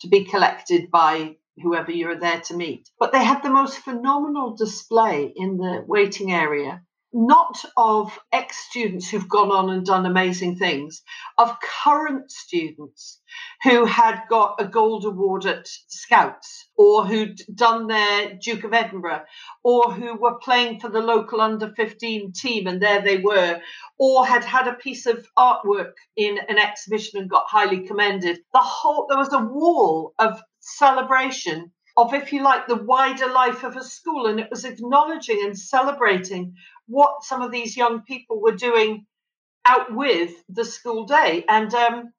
[0.00, 2.88] to be collected by whoever you're there to meet.
[3.00, 6.82] But they had the most phenomenal display in the waiting area
[7.14, 11.02] not of ex students who've gone on and done amazing things,
[11.38, 13.20] of current students
[13.62, 19.22] who had got a gold award at Scouts or who'd done their Duke of Edinburgh
[19.62, 23.60] or who were playing for the local under 15 team and there they were,
[23.98, 28.40] or had had a piece of artwork in an exhibition and got highly commended.
[28.52, 33.62] The whole, there was a wall of celebration of, if you like, the wider life
[33.62, 34.26] of a school.
[34.26, 36.54] And it was acknowledging and celebrating
[36.86, 39.06] what some of these young people were doing
[39.64, 41.44] out with the school day.
[41.48, 42.12] And um,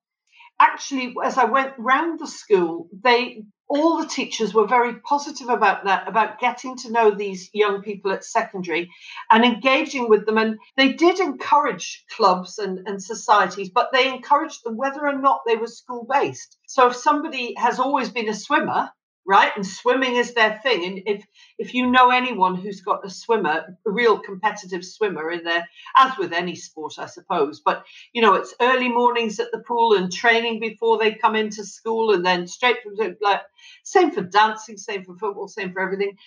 [0.60, 5.86] actually, as I went round the school, they all the teachers were very positive about
[5.86, 8.92] that, about getting to know these young people at secondary
[9.32, 10.38] and engaging with them.
[10.38, 15.42] And they did encourage clubs and, and societies, but they encouraged them whether or not
[15.48, 16.58] they were school based.
[16.68, 18.92] So if somebody has always been a swimmer,
[19.26, 19.52] right?
[19.56, 20.86] And swimming is their thing.
[20.86, 21.26] And if
[21.58, 25.68] if you know anyone who's got a swimmer, a real competitive swimmer in there,
[25.98, 27.62] as with any sport, I suppose.
[27.64, 31.64] But you know, it's early mornings at the pool and training before they come into
[31.64, 33.42] school, and then straight from like
[33.84, 36.18] same for dancing, same for football, same for everything.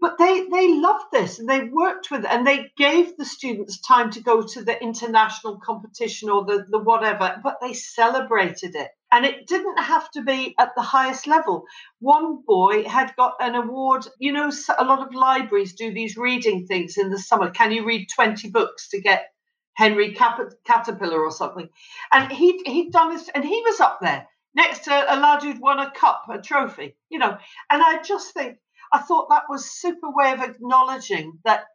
[0.00, 3.80] But they they loved this and they worked with it and they gave the students
[3.80, 8.90] time to go to the international competition or the, the whatever, but they celebrated it
[9.12, 11.64] and it didn't have to be at the highest level.
[12.00, 14.06] One boy had got an award.
[14.18, 17.50] You know, a lot of libraries do these reading things in the summer.
[17.50, 19.26] Can you read 20 books to get
[19.74, 21.68] Henry Cap- Caterpillar or something?
[22.12, 25.60] And he'd, he'd done this, and he was up there next to a lad who'd
[25.60, 27.38] won a cup, a trophy, you know.
[27.70, 28.58] And I just think,
[28.92, 31.66] I thought that was super way of acknowledging that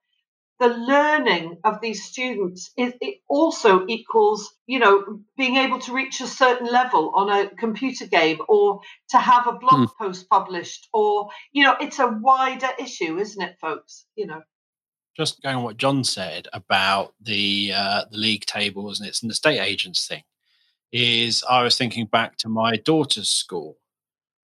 [0.62, 6.22] the learning of these students it, it, also equals you know being able to reach
[6.22, 9.98] a certain level on a computer game or to have a blog mm.
[10.00, 14.06] post published or you know it's a wider issue isn't it folks?
[14.16, 14.42] You know?
[15.18, 19.32] Just going on what john said about the uh, the league tables and it's an
[19.32, 20.24] estate agents thing
[20.92, 23.78] is i was thinking back to my daughter's school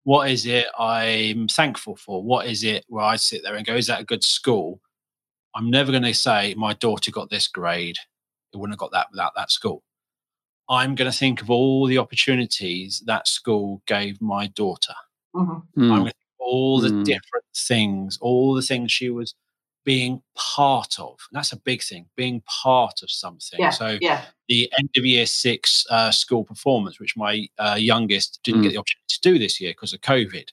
[0.05, 3.75] what is it i'm thankful for what is it where i sit there and go
[3.75, 4.81] is that a good school
[5.55, 7.97] I'm never going to say my daughter got this grade.
[8.53, 9.83] It wouldn't have got that without that school.
[10.69, 14.95] I'm going to think of all the opportunities that school gave my daughter.
[15.35, 15.83] Mm-hmm.
[15.83, 17.05] I'm going to think all the mm.
[17.05, 19.35] different things, all the things she was
[19.85, 21.18] being part of.
[21.30, 23.59] And that's a big thing, being part of something.
[23.59, 24.24] Yeah, so yeah.
[24.49, 28.64] the end of year six uh, school performance, which my uh, youngest didn't mm.
[28.64, 30.49] get the opportunity to do this year because of COVID,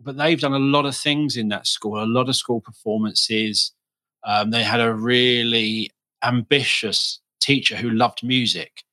[0.00, 3.72] but they've done a lot of things in that school, a lot of school performances
[4.24, 5.90] um, they had a really
[6.22, 8.84] ambitious teacher who loved music.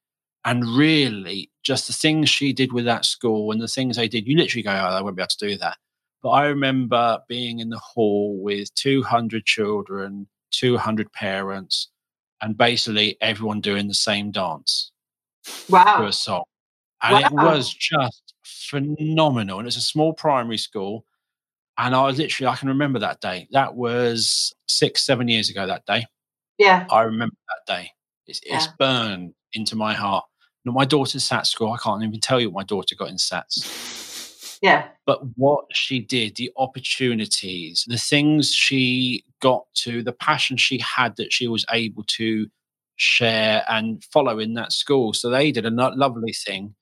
[0.46, 4.28] And really, just the things she did with that school and the things they did,
[4.28, 5.78] you literally go, oh, I won't be able to do that.
[6.22, 11.90] But I remember being in the hall with 200 children, 200 parents,
[12.42, 14.92] and basically everyone doing the same dance
[15.70, 15.98] wow.
[15.98, 16.44] to a song.
[17.02, 17.20] And wow.
[17.20, 19.60] it was just phenomenal.
[19.60, 21.06] And it's a small primary school.
[21.78, 23.48] And I was literally, I can remember that day.
[23.52, 26.06] That was six, seven years ago that day.
[26.58, 26.88] Yeah.
[26.90, 27.92] I remember that day.
[28.26, 28.58] It's, yeah.
[28.58, 30.26] it's burned into my heart.
[30.66, 33.16] Now, my daughter's SAT score, I can't even tell you what my daughter got in
[33.16, 34.07] SATs.
[34.62, 34.88] Yeah.
[35.06, 41.16] But what she did, the opportunities, the things she got to, the passion she had
[41.18, 42.48] that she was able to
[42.96, 45.14] share and follow in that school.
[45.14, 46.74] So they did a lovely thing.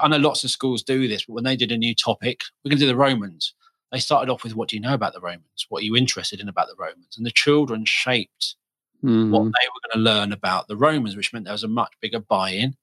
[0.00, 2.70] I know lots of schools do this, but when they did a new topic, we're
[2.70, 3.54] going to do the Romans
[3.92, 5.66] they started off with what do you know about the Romans?
[5.68, 7.14] What are you interested in about the Romans?
[7.16, 8.56] And the children shaped
[9.04, 9.30] mm.
[9.30, 11.92] what they were going to learn about the Romans, which meant there was a much
[12.00, 12.74] bigger buy-in.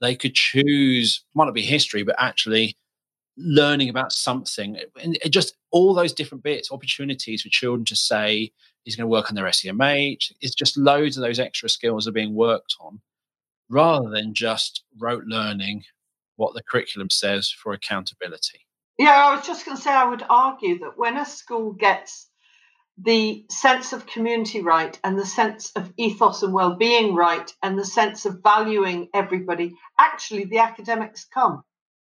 [0.00, 2.76] They could choose, might not be history, but actually
[3.36, 4.78] learning about something.
[5.02, 8.52] And just all those different bits, opportunities for children to say,
[8.84, 10.32] he's going to work on their SEMH.
[10.40, 13.00] It's just loads of those extra skills are being worked on
[13.68, 15.84] rather than just rote learning
[16.36, 18.60] what the curriculum says for accountability.
[18.98, 22.28] Yeah, I was just going to say, I would argue that when a school gets
[22.98, 27.84] the sense of community right and the sense of ethos and well-being right and the
[27.84, 31.62] sense of valuing everybody actually the academics come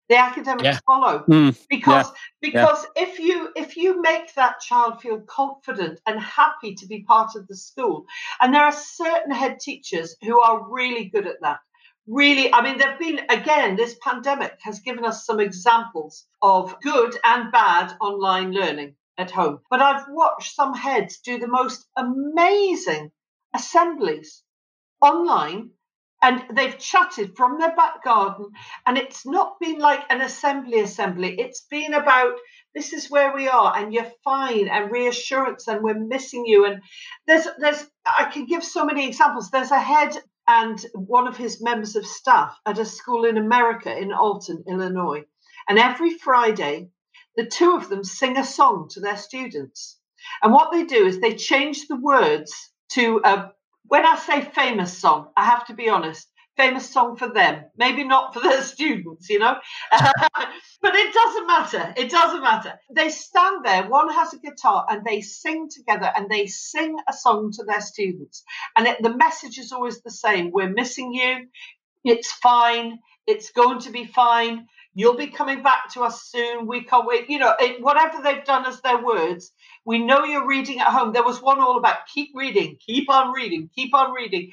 [0.08, 0.78] the academics yeah.
[0.86, 3.02] follow mm, because yeah, because yeah.
[3.04, 7.46] if you if you make that child feel confident and happy to be part of
[7.46, 8.04] the school
[8.40, 11.58] and there are certain head teachers who are really good at that
[12.08, 16.80] really, I mean, there have been, again, this pandemic has given us some examples of
[16.80, 19.60] good and bad online learning at home.
[19.70, 23.12] But I've watched some heads do the most amazing
[23.54, 24.42] assemblies
[25.02, 25.70] online
[26.22, 28.50] and they've chatted from their back garden
[28.86, 31.38] and it's not been like an assembly assembly.
[31.38, 32.34] It's been about
[32.74, 36.64] this is where we are and you're fine and reassurance and we're missing you.
[36.64, 36.82] And
[37.26, 39.50] there's there's i can give so many examples.
[39.50, 40.16] There's a head
[40.46, 45.24] and one of his members of staff at a school in america in alton illinois.
[45.68, 46.88] And every friday
[47.36, 49.98] the two of them sing a song to their students.
[50.42, 52.52] And what they do is they change the words
[52.92, 53.52] to a
[53.88, 58.04] when I say famous song, I have to be honest, famous song for them, maybe
[58.04, 59.56] not for their students, you know.
[59.90, 61.94] but it doesn't matter.
[61.96, 62.74] It doesn't matter.
[62.94, 67.12] They stand there, one has a guitar, and they sing together and they sing a
[67.12, 68.44] song to their students.
[68.76, 71.46] And it, the message is always the same We're missing you.
[72.04, 72.98] It's fine.
[73.26, 74.66] It's going to be fine.
[74.94, 76.66] You'll be coming back to us soon.
[76.66, 77.28] We can't wait.
[77.30, 79.52] You know, it, whatever they've done as their words,
[79.84, 81.12] we know you're reading at home.
[81.12, 84.50] There was one all about keep reading, keep on reading, keep on reading.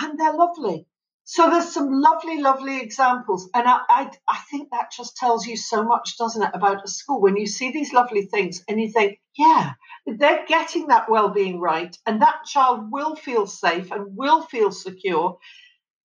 [0.00, 0.86] And they're lovely.
[1.24, 3.48] So there's some lovely, lovely examples.
[3.54, 6.88] And I, I, I think that just tells you so much, doesn't it, about a
[6.88, 9.72] school when you see these lovely things and you think, yeah,
[10.06, 11.96] they're getting that well-being right.
[12.06, 15.38] And that child will feel safe and will feel secure.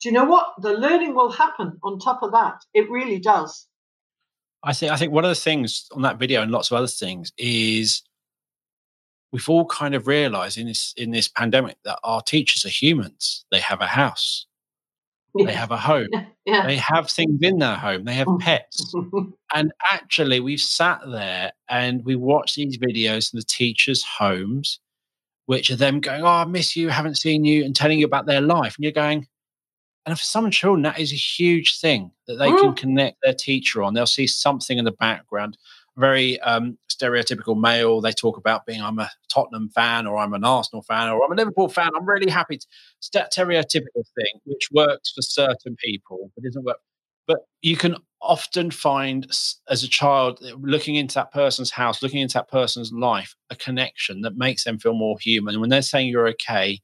[0.01, 0.47] Do you know what?
[0.61, 2.61] The learning will happen on top of that.
[2.73, 3.67] It really does.
[4.63, 6.87] I think I think one of the things on that video and lots of other
[6.87, 8.03] things is
[9.31, 13.45] we've all kind of realized in this in this pandemic that our teachers are humans.
[13.51, 14.45] They have a house.
[15.45, 16.07] They have a home.
[16.47, 16.65] Yeah.
[16.65, 18.05] They have things in their home.
[18.05, 18.95] They have pets.
[19.53, 24.79] and actually, we've sat there and we watch these videos in the teachers' homes,
[25.45, 28.27] which are them going, Oh, I miss you, haven't seen you, and telling you about
[28.27, 28.77] their life.
[28.77, 29.27] And you're going,
[30.07, 33.83] and for some children, that is a huge thing that they can connect their teacher
[33.83, 33.93] on.
[33.93, 35.57] They'll see something in the background
[35.97, 37.99] very um, stereotypical male.
[37.99, 41.31] They talk about being, I'm a Tottenham fan, or I'm an Arsenal fan, or I'm
[41.31, 41.89] a Liverpool fan.
[41.95, 42.57] I'm really happy.
[42.57, 42.67] To,
[43.03, 46.77] stereotypical thing, which works for certain people, but doesn't work.
[47.27, 49.27] But you can often find,
[49.69, 54.21] as a child, looking into that person's house, looking into that person's life, a connection
[54.21, 55.55] that makes them feel more human.
[55.55, 56.79] And when they're saying you're okay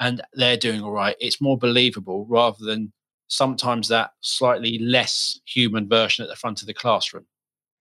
[0.00, 2.92] and they're doing all right, it's more believable rather than
[3.28, 7.26] sometimes that slightly less human version at the front of the classroom.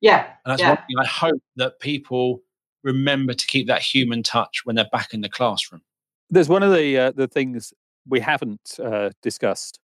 [0.01, 0.28] Yeah.
[0.45, 0.70] And that's yeah.
[0.70, 2.41] one thing I hope that people
[2.84, 5.82] remember to keep that human touch when they're back in the classroom.
[6.30, 7.74] There's one of the uh, the things
[8.07, 9.80] we haven't uh, discussed,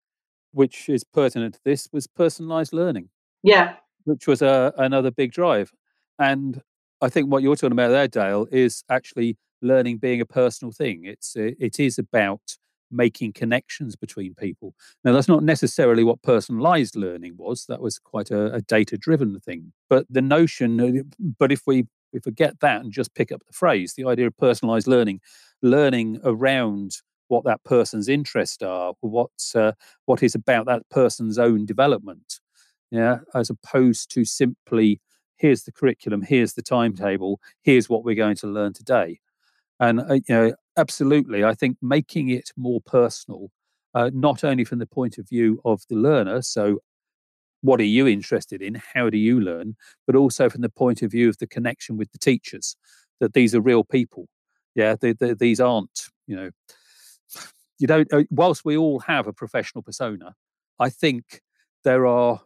[0.53, 3.09] which is pertinent to this, was personalised learning.
[3.43, 3.74] Yeah.
[4.05, 5.72] Which was a, another big drive,
[6.18, 6.62] and
[7.01, 11.04] I think what you're talking about there, Dale, is actually learning being a personal thing.
[11.04, 12.56] It's it is about
[12.90, 14.74] making connections between people.
[15.04, 17.66] Now, that's not necessarily what personalized learning was.
[17.66, 19.72] That was quite a, a data driven thing.
[19.90, 21.02] But the notion, uh,
[21.38, 24.36] but if we we forget that and just pick up the phrase, the idea of
[24.36, 25.20] personalized learning,
[25.61, 26.96] learning around
[27.28, 29.72] what that person's interests are, what's uh,
[30.06, 32.40] what is about that person's own development,
[32.90, 35.00] yeah, as opposed to simply
[35.36, 39.20] here's the curriculum, here's the timetable, here's what we're going to learn today.
[39.81, 43.51] And uh, you know, absolutely, I think making it more personal,
[43.95, 46.79] uh, not only from the point of view of the learner, so
[47.62, 49.76] what are you interested in, how do you learn,
[50.07, 52.76] but also from the point of view of the connection with the teachers,
[53.20, 54.29] that these are real people.
[54.74, 56.51] Yeah, they, they, these aren't, you know,
[57.79, 58.12] you don't.
[58.12, 60.35] Uh, whilst we all have a professional persona,
[60.79, 61.41] I think
[61.85, 62.41] there are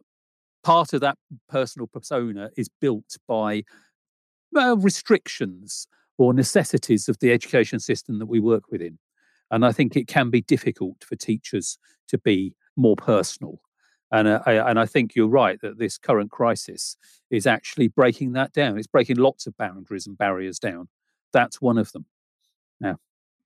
[0.63, 1.19] part of that
[1.49, 3.65] personal persona is built by
[4.53, 5.87] restrictions
[6.23, 8.97] or necessities of the education system that we work within.
[9.51, 13.61] And I think it can be difficult for teachers to be more personal.
[14.13, 16.97] And, uh, I, and I think you're right that this current crisis
[17.31, 18.79] is actually breaking that down.
[18.79, 20.89] It's breaking lots of boundaries and barriers down.
[21.33, 22.07] That's one of them.
[22.81, 22.95] Yeah.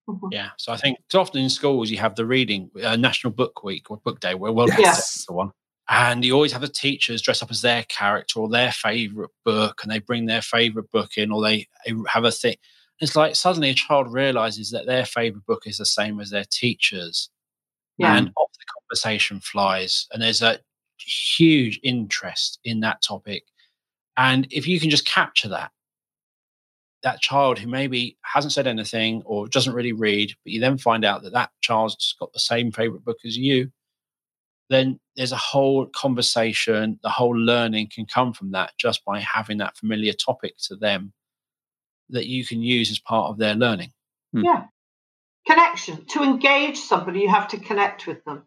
[0.07, 0.27] Mm-hmm.
[0.33, 0.51] Yeah.
[0.59, 3.97] So I think often in schools you have the reading uh, National Book Week or
[3.97, 5.25] Book Day where well yes.
[5.25, 5.53] the one.
[5.89, 9.81] And you always have the teachers dress up as their character or their favorite book,
[9.83, 11.69] and they bring their favorite book in, or they
[12.09, 12.57] have a thing.
[13.01, 16.47] It's like suddenly a child realizes that their favorite book is the same as their
[16.51, 17.31] teacher's,
[17.99, 18.17] yeah.
[18.17, 20.07] and off the conversation flies.
[20.13, 20.59] And there's a
[20.99, 23.45] huge interest in that topic.
[24.17, 25.71] And if you can just capture that,
[27.03, 31.05] that child who maybe hasn't said anything or doesn't really read, but you then find
[31.05, 33.71] out that that child's got the same favorite book as you,
[34.69, 39.59] then there's a whole conversation, the whole learning can come from that just by having
[39.59, 41.13] that familiar topic to them
[42.11, 43.93] that you can use as part of their learning.
[44.33, 44.45] Hmm.
[44.45, 44.65] Yeah.
[45.47, 46.05] Connection.
[46.07, 48.43] To engage somebody, you have to connect with them.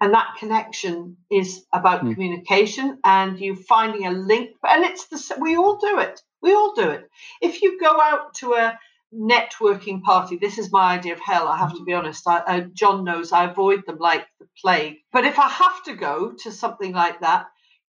[0.00, 2.12] And that connection is about hmm.
[2.12, 4.50] communication and you finding a link.
[4.62, 6.20] And it's the we all do it.
[6.40, 7.08] We all do it.
[7.42, 8.78] If you go out to a
[9.14, 10.36] networking party.
[10.36, 11.48] This is my idea of hell.
[11.48, 12.00] I have to be mm-hmm.
[12.00, 12.26] honest.
[12.26, 14.96] I, John knows I avoid them like the plague.
[15.12, 17.46] But if I have to go to something like that,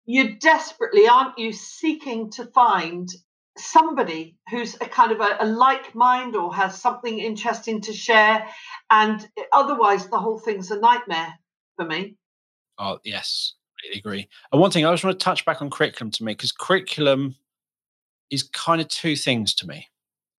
[0.05, 3.09] you desperately aren't you seeking to find
[3.57, 8.45] somebody who's a kind of a, a like mind or has something interesting to share,
[8.91, 11.34] and otherwise the whole thing's a nightmare
[11.78, 12.18] for me.
[12.78, 14.28] Oh yes, I agree.
[14.51, 17.36] And one thing I just want to touch back on curriculum to me because curriculum
[18.30, 19.88] is kind of two things to me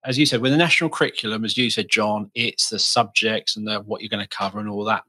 [0.07, 3.67] as you said, with the national curriculum, as you said, John, it's the subjects and
[3.67, 5.03] the, what you're going to cover and all that.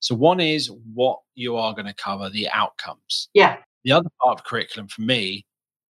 [0.00, 3.28] So one is what you are going to cover, the outcomes.
[3.34, 3.58] Yeah.
[3.84, 5.44] The other part of curriculum for me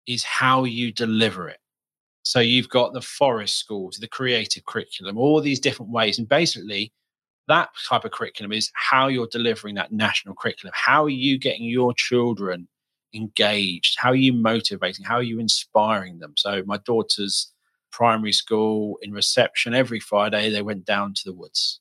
[0.07, 1.59] is how you deliver it.
[2.23, 6.19] So you've got the forest schools, the creative curriculum, all these different ways.
[6.19, 6.93] And basically,
[7.49, 10.73] that type of curriculum is how you're delivering that national curriculum.
[10.75, 12.69] How are you getting your children
[13.15, 13.97] engaged?
[13.99, 15.05] How are you motivating?
[15.05, 16.35] How are you inspiring them?
[16.37, 17.53] So my daughter's
[17.91, 21.81] primary school in reception every Friday they went down to the woods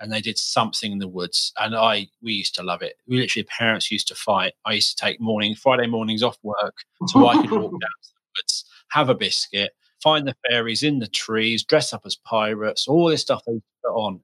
[0.00, 2.96] and they did something in the woods and I we used to love it.
[3.06, 4.54] We literally parents used to fight.
[4.64, 8.10] I used to take morning Friday mornings off work so I could walk down to
[8.10, 9.72] the woods, have a biscuit,
[10.02, 13.94] find the fairies in the trees, dress up as pirates, all this stuff they put
[13.94, 14.20] on.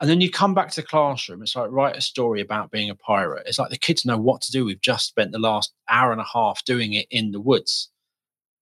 [0.00, 1.42] And then you come back to the classroom.
[1.42, 3.46] It's like write a story about being a pirate.
[3.46, 4.64] It's like the kids know what to do.
[4.64, 7.90] We've just spent the last hour and a half doing it in the woods.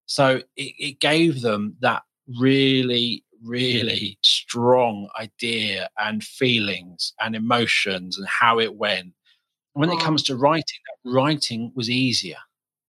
[0.07, 2.03] So it, it gave them that
[2.39, 9.13] really, really strong idea and feelings and emotions and how it went.
[9.75, 12.39] When it comes to writing, that writing was easier.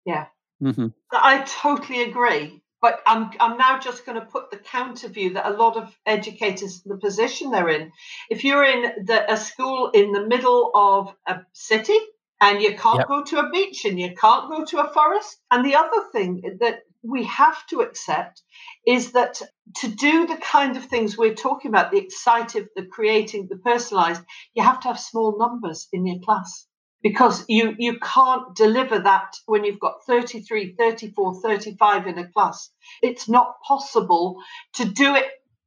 [0.05, 0.27] Yeah.
[0.63, 0.87] Mm-hmm.
[1.11, 2.61] I totally agree.
[2.79, 5.97] But I'm, I'm now just going to put the counter view that a lot of
[6.05, 7.91] educators, the position they're in,
[8.29, 11.97] if you're in the, a school in the middle of a city
[12.39, 13.07] and you can't yep.
[13.07, 16.57] go to a beach and you can't go to a forest, and the other thing
[16.59, 18.41] that we have to accept
[18.85, 19.41] is that
[19.77, 24.21] to do the kind of things we're talking about the excited the creating the personalized
[24.53, 26.67] you have to have small numbers in your class
[27.03, 32.69] because you you can't deliver that when you've got 33 34 35 in a class.
[33.01, 34.37] It's not possible
[34.73, 35.25] to do it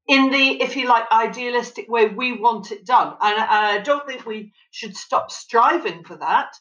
[0.08, 3.14] in the if you like idealistic way we want it done.
[3.20, 6.52] And i don't think we should stop striving for that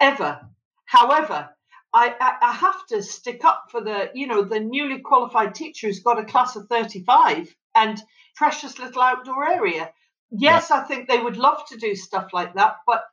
[0.00, 0.40] ever.
[0.86, 1.50] However
[1.94, 6.00] I, I, have to stick up for the, you know, the newly qualified teacher who's
[6.00, 8.02] got a class of 35 and
[8.34, 9.90] precious little outdoor area.
[10.30, 10.78] Yes, yeah.
[10.78, 13.04] I think they would love to do stuff like that, but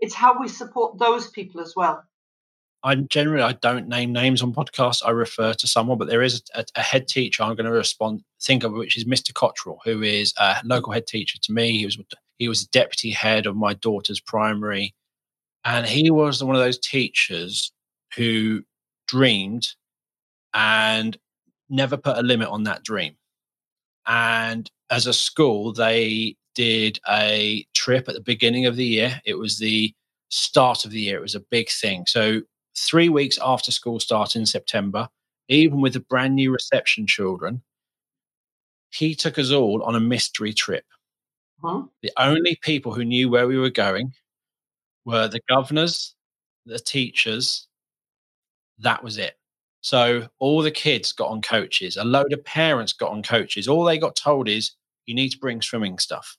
[0.00, 2.04] it's how we support those people as well.
[2.82, 5.02] I generally I don't name names on podcasts.
[5.04, 8.22] I refer to someone, but there is a, a, head teacher I'm going to respond
[8.42, 9.32] think of, which is Mr.
[9.32, 11.78] Cottrell, who is a local head teacher to me.
[11.78, 11.98] He was
[12.38, 14.94] he was deputy head of my daughter's primary,
[15.64, 17.72] and he was one of those teachers
[18.16, 18.62] who
[19.06, 19.68] dreamed
[20.52, 21.16] and
[21.68, 23.16] never put a limit on that dream.
[24.06, 29.20] And as a school, they did a trip at the beginning of the year.
[29.24, 29.92] It was the
[30.28, 32.04] start of the year, it was a big thing.
[32.06, 32.42] So,
[32.76, 35.08] three weeks after school started in September,
[35.48, 37.62] even with the brand new reception children,
[38.90, 40.84] he took us all on a mystery trip.
[41.62, 41.84] Huh?
[42.02, 44.12] The only people who knew where we were going
[45.04, 46.14] were the governors,
[46.66, 47.68] the teachers,
[48.78, 49.34] that was it.
[49.80, 53.68] So all the kids got on coaches, a load of parents got on coaches.
[53.68, 54.72] All they got told is
[55.06, 56.36] you need to bring swimming stuff.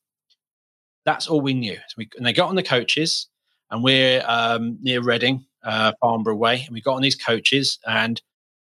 [1.05, 1.75] That's all we knew.
[1.75, 3.27] So we, and they got on the coaches,
[3.69, 7.77] and we're um, near Reading, uh, Farnborough Way, and we got on these coaches.
[7.85, 8.19] And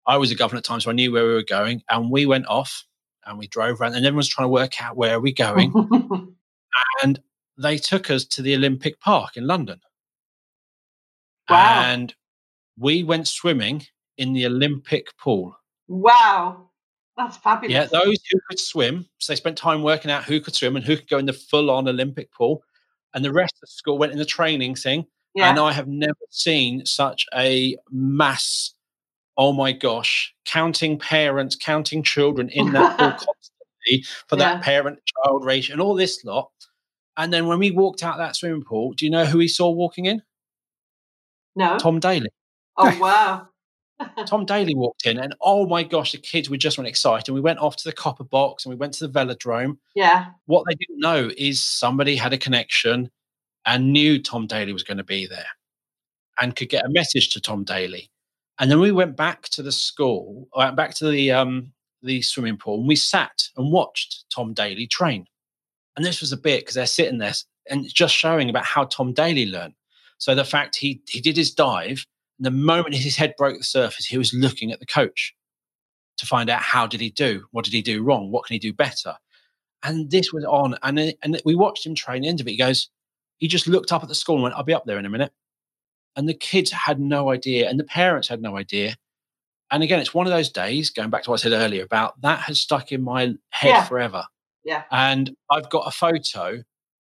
[0.06, 1.82] I was a governor at times, so I knew where we were going.
[1.88, 2.84] And we went off
[3.26, 5.72] and we drove around, and everyone's trying to work out where are we going.
[7.02, 7.20] and
[7.56, 9.80] they took us to the Olympic Park in London.
[11.48, 11.82] Wow.
[11.84, 12.14] And
[12.78, 13.82] we went swimming
[14.18, 15.56] in the Olympic pool.
[15.88, 16.70] Wow.
[17.16, 17.72] That's fabulous.
[17.72, 20.84] Yeah, those who could swim, so they spent time working out who could swim and
[20.84, 22.62] who could go in the full on Olympic pool.
[23.14, 25.06] And the rest of the school went in the training thing.
[25.34, 25.50] Yeah.
[25.50, 28.74] And I have never seen such a mass,
[29.36, 34.54] oh my gosh, counting parents, counting children in that pool constantly for yeah.
[34.54, 36.50] that parent child ratio and all this lot.
[37.16, 39.70] And then when we walked out that swimming pool, do you know who we saw
[39.70, 40.22] walking in?
[41.54, 41.78] No.
[41.78, 42.30] Tom Daley.
[42.76, 43.48] Oh wow.
[44.26, 47.28] Tom Daley walked in, and oh my gosh, the kids were just went excited.
[47.28, 49.78] And We went off to the copper box and we went to the velodrome.
[49.94, 50.26] Yeah.
[50.46, 53.10] What they didn't know is somebody had a connection
[53.64, 55.46] and knew Tom Daley was going to be there
[56.40, 58.10] and could get a message to Tom Daley.
[58.58, 61.72] And then we went back to the school, uh, back to the um,
[62.02, 65.26] the swimming pool, and we sat and watched Tom Daley train.
[65.96, 67.34] And this was a bit because they're sitting there
[67.70, 69.74] and just showing about how Tom Daley learned.
[70.18, 72.06] So the fact he he did his dive
[72.38, 75.34] the moment his head broke the surface, he was looking at the coach
[76.18, 77.46] to find out how did he do?
[77.50, 78.30] What did he do wrong?
[78.30, 79.16] What can he do better?
[79.82, 82.22] And this was on, and then- and we watched him train.
[82.22, 82.88] The end of it, he goes,
[83.38, 85.10] he just looked up at the school and went, "I'll be up there in a
[85.10, 85.32] minute."
[86.16, 88.96] And the kids had no idea, and the parents had no idea.
[89.70, 90.90] And again, it's one of those days.
[90.90, 93.84] Going back to what I said earlier about that has stuck in my head Yeah.
[93.84, 94.24] forever.
[94.64, 94.84] Yeah.
[94.90, 96.62] And I've got a photo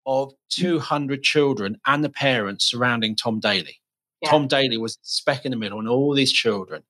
[0.06, 0.36] of mm.
[0.50, 3.80] 200 children and the parents surrounding Tom Daley.
[4.22, 4.32] Yeah.
[4.32, 6.84] Tom Daley was speck in the middle, and all these children.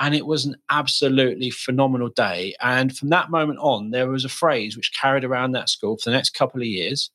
[0.00, 2.54] And it was an absolutely phenomenal day.
[2.60, 6.08] And from that moment on, there was a phrase which carried around that school for
[6.10, 7.10] the next couple of years,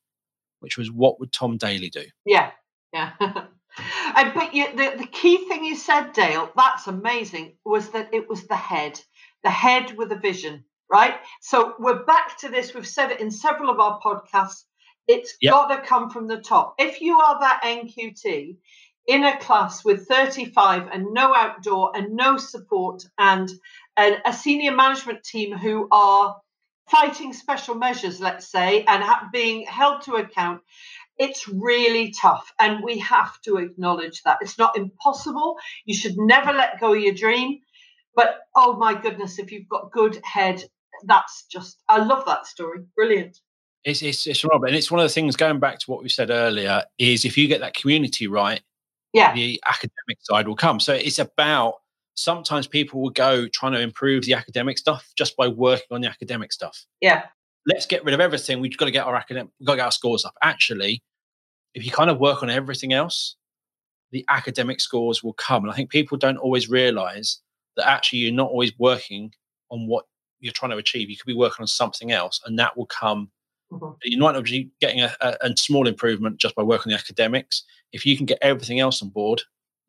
[0.59, 2.03] which was, What would Tom Daley do?
[2.25, 2.51] Yeah,
[2.91, 3.13] yeah.
[3.19, 8.29] and, but you, the, the key thing you said, Dale, that's amazing, was that it
[8.29, 8.99] was the head,
[9.43, 11.15] the head with a vision, right?
[11.41, 12.73] So we're back to this.
[12.75, 14.63] We've said it in several of our podcasts.
[15.07, 15.51] It's Yep.
[15.51, 16.75] got to come from the top.
[16.79, 18.57] If you are that NQT
[19.07, 23.49] in a class with 35 and no outdoor and no support and,
[23.95, 26.35] a senior management team who are
[26.89, 30.61] fighting special measures, let's say, and being held to account,
[31.19, 32.51] it's really tough.
[32.59, 34.39] And we have to acknowledge that.
[34.41, 35.57] It's not impossible.
[35.85, 37.59] You should never let go of your dream.
[38.15, 40.63] But oh my goodness, if you've got good head,
[41.05, 42.79] that's just, I love that story.
[42.95, 43.39] Brilliant.
[43.83, 44.43] It's, it's, it's.
[44.43, 47.37] And it's one of the things going back to what we said earlier is if
[47.37, 48.61] you get that community right,
[49.13, 49.33] Yeah.
[49.33, 50.79] the academic side will come.
[50.79, 51.75] So it's about
[52.15, 56.07] sometimes people will go trying to improve the academic stuff just by working on the
[56.07, 56.85] academic stuff.
[57.01, 57.25] Yeah.
[57.65, 58.59] Let's get rid of everything.
[58.59, 60.33] We've got to get our academic, we've got to get our scores up.
[60.41, 61.01] Actually,
[61.75, 63.35] if you kind of work on everything else,
[64.11, 65.63] the academic scores will come.
[65.63, 67.39] And I think people don't always realize
[67.77, 69.31] that actually you're not always working
[69.69, 70.05] on what
[70.39, 71.09] you're trying to achieve.
[71.09, 73.31] You could be working on something else, and that will come
[73.71, 73.95] Mhm.
[74.03, 76.99] you might not be getting a, a, a small improvement just by working on the
[77.01, 77.63] academics.
[77.93, 79.41] If you can get everything else on board,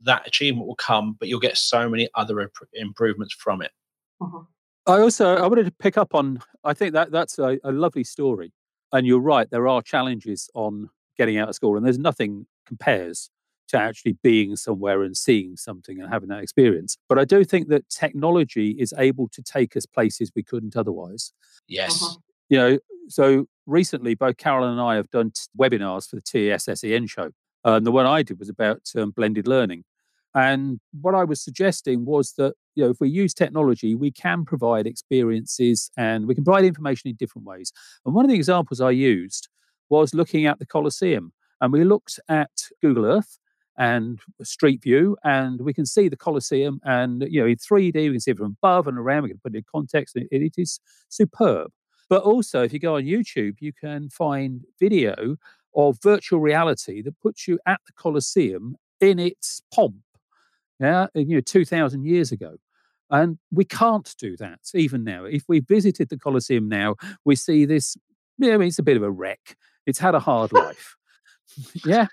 [0.03, 3.73] that achievement will come, but you'll get so many other imp- improvements from it.
[4.21, 4.47] Mhm.
[4.87, 6.41] I also I wanted to pick up on.
[6.63, 8.53] I think that that's a, a lovely story,
[8.93, 9.49] and you're right.
[9.51, 13.31] There are challenges on getting out of school, and there's nothing compares
[13.69, 16.99] to actually being somewhere and seeing something and having that experience.
[17.09, 21.33] But I do think that technology is able to take us places we couldn't otherwise.
[21.67, 22.03] Yes.
[22.03, 22.17] Mhm.
[22.51, 22.79] You know,
[23.09, 27.07] so recently both Carol Allen and I have done t- webinars for the TES SEN
[27.07, 27.31] show.
[27.65, 29.85] And the one I did was about um, blended learning.
[30.35, 34.45] And what I was suggesting was that, you know, if we use technology, we can
[34.45, 37.73] provide experiences and we can provide information in different ways.
[38.05, 39.49] And one of the examples I used
[39.89, 41.33] was looking at the Colosseum.
[41.61, 42.51] And we looked at
[42.83, 43.39] Google Earth
[43.79, 46.81] and Street View, and we can see the Colosseum.
[46.85, 49.23] And, you know, in 3D, we can see it from above and around.
[49.23, 50.17] We can put it in context.
[50.17, 51.71] and it is superb.
[52.09, 55.37] But also, if you go on YouTube, you can find video
[55.75, 59.97] of virtual reality that puts you at the Colosseum in its pomp,
[60.81, 62.57] yeah, you know, 2,000 years ago.
[63.11, 65.25] And we can't do that even now.
[65.25, 67.97] If we visited the Colosseum now, we see this,
[68.43, 69.57] I mean, it's a bit of a wreck.
[69.87, 70.97] It's had a hard life.
[71.85, 72.07] yeah.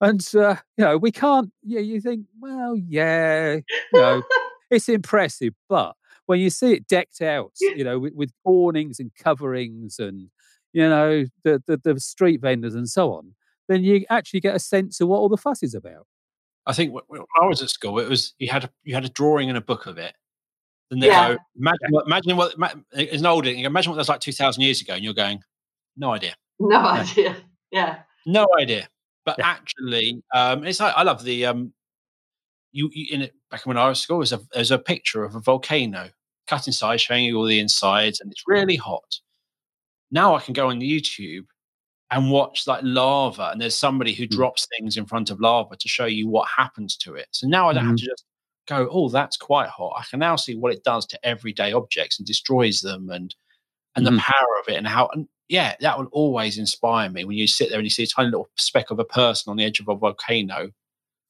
[0.00, 4.22] And, uh, you know, we can't, yeah, you think, well, yeah, you know,
[4.70, 5.54] it's impressive.
[5.68, 5.94] But
[6.26, 10.28] when you see it decked out, you know, with, with awnings and coverings and,
[10.76, 13.34] you know, the, the, the street vendors and so on,
[13.68, 16.06] then you actually get a sense of what all the fuss is about.
[16.66, 19.08] I think when I was at school, it was you had a, you had a
[19.08, 20.12] drawing and a book of it.
[20.90, 21.34] Then they Yeah.
[21.34, 22.54] go, imagine what, imagine what,
[22.94, 24.94] as an older, imagine what that's like 2,000 years ago.
[24.94, 25.40] And you're going,
[25.96, 26.34] no idea.
[26.60, 27.36] No idea.
[27.70, 28.00] Yeah.
[28.26, 28.88] No idea.
[29.24, 29.46] But Yeah.
[29.48, 31.72] actually, um, it's like, I love the um,
[32.72, 34.18] you, you in it back when I was at school.
[34.18, 36.10] There's a there's a picture of a volcano
[36.46, 39.20] cut inside, showing you all the insides, and it's really hot.
[40.10, 41.46] Now I can go on YouTube
[42.10, 44.30] and watch like lava, and there's somebody who Mm.
[44.30, 47.28] drops things in front of lava to show you what happens to it.
[47.32, 48.24] So now I don't have to just
[48.68, 49.94] go, oh, that's quite hot.
[49.98, 53.34] I can now see what it does to everyday objects and destroys them, and
[53.96, 54.16] and Mhm.
[54.16, 55.08] the power of it, and how.
[55.14, 58.06] And yeah, that will always inspire me when you sit there and you see a
[58.06, 60.70] tiny little speck of a person on the edge of a volcano.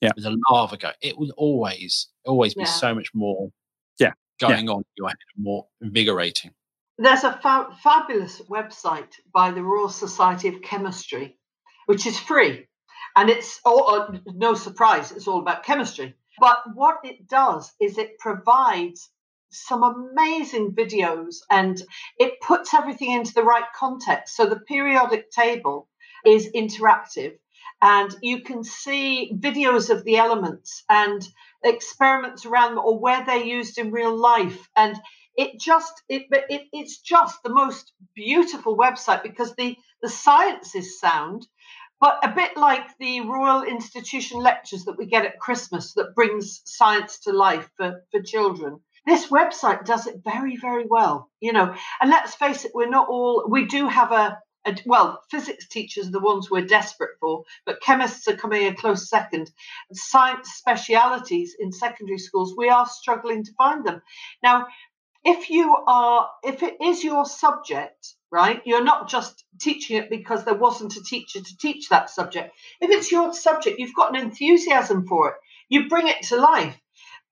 [0.03, 0.11] Yeah.
[0.17, 0.93] with a lava go.
[1.01, 3.51] It will always, always be so much more.
[3.99, 4.13] Yeah.
[4.43, 4.49] Yeah.
[4.51, 6.55] going on in your head, more invigorating.
[6.99, 11.39] There's a fa- fabulous website by the Royal Society of Chemistry,
[11.85, 12.69] which is free.
[13.15, 16.15] And it's all, uh, no surprise, it's all about chemistry.
[16.39, 19.11] But what it does is it provides
[19.51, 21.81] some amazing videos and
[22.19, 24.35] it puts everything into the right context.
[24.35, 25.89] So the periodic table
[26.25, 27.39] is interactive
[27.83, 31.27] and you can see videos of the elements and
[31.63, 34.69] experiments around them or where they're used in real life.
[34.75, 34.99] And
[35.37, 41.01] it just it, it it's just the most beautiful website because the the science is
[41.01, 41.47] sound
[41.99, 46.61] but a bit like the royal institution lectures that we get at christmas that brings
[46.65, 51.75] science to life for, for children this website does it very, very well, you know.
[52.01, 56.09] And let's face it, we're not all, we do have a, a, well, physics teachers
[56.09, 59.49] are the ones we're desperate for, but chemists are coming a close second.
[59.93, 64.03] Science specialities in secondary schools, we are struggling to find them.
[64.43, 64.67] Now,
[65.27, 70.45] if you are, if it is your subject, right, you're not just teaching it because
[70.45, 72.55] there wasn't a teacher to teach that subject.
[72.81, 75.35] If it's your subject, you've got an enthusiasm for it,
[75.69, 76.77] you bring it to life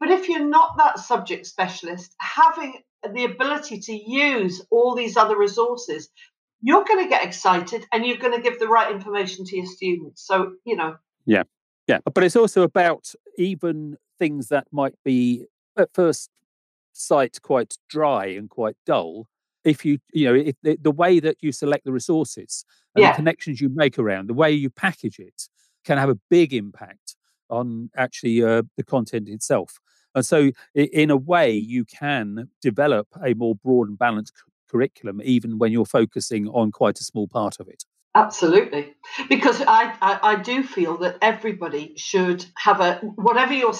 [0.01, 2.75] but if you're not that subject specialist, having
[3.15, 6.09] the ability to use all these other resources,
[6.61, 9.67] you're going to get excited and you're going to give the right information to your
[9.67, 10.27] students.
[10.27, 10.97] So, you know.
[11.27, 11.45] Yeah.
[11.87, 11.99] Yeah.
[12.13, 15.47] But it's also about even things that might be
[15.79, 16.31] at first
[16.95, 19.29] sight quite dry and quite dull.
[19.65, 22.65] If you, you know, if the, the way that you select the resources
[22.95, 23.13] and yeah.
[23.13, 25.49] the connections you make around, the way you package it
[25.85, 27.17] can have a big impact
[27.51, 29.81] on actually uh, the content itself.
[30.15, 34.33] And so, in a way, you can develop a more broad and balanced
[34.71, 37.85] curriculum, even when you're focusing on quite a small part of it.
[38.17, 38.95] Absolutely,
[39.29, 43.73] because I, I, I do feel that everybody should have a whatever your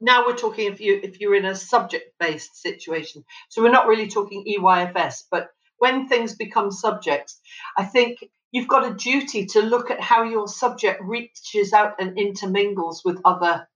[0.00, 3.86] now we're talking if you if you're in a subject based situation, so we're not
[3.86, 7.38] really talking EYFS, but when things become subjects,
[7.76, 8.18] I think
[8.50, 13.20] you've got a duty to look at how your subject reaches out and intermingles with
[13.26, 13.68] other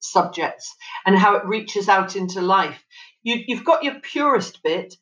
[0.00, 0.74] subjects
[1.06, 2.84] and how it reaches out into life.
[3.22, 4.96] You, you've got your purest bit,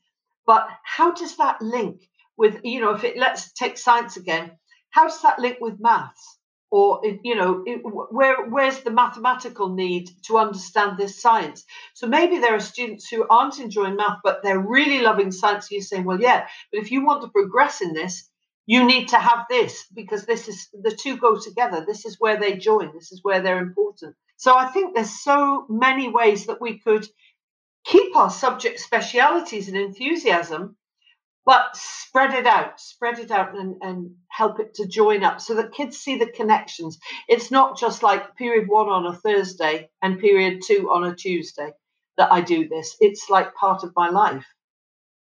[0.47, 2.03] but how does that link
[2.41, 4.53] with, you know, if it let's take science again,
[4.89, 6.39] how does that link with maths?
[6.71, 11.65] Or, you know, it, where where's the mathematical need to understand this science?
[11.95, 15.71] So maybe there are students who aren't enjoying math, but they're really loving science.
[15.71, 18.31] you're saying, well, yeah, but if you want to progress in this,
[18.65, 21.85] you need to have this because this is the two go together.
[21.87, 22.93] This is where they join.
[22.95, 24.17] This is where they're important.
[24.37, 27.07] So I think there's so many ways that we could
[27.85, 30.77] keep our subject specialities and enthusiasm,
[31.47, 35.55] but spread it out, spread it out and, and help it to join up so
[35.55, 36.99] that kids see the connections.
[37.29, 41.73] It's not just like period one on a Thursday and period two on a Tuesday
[42.19, 42.97] that I do this.
[43.01, 44.47] It's like part of my life.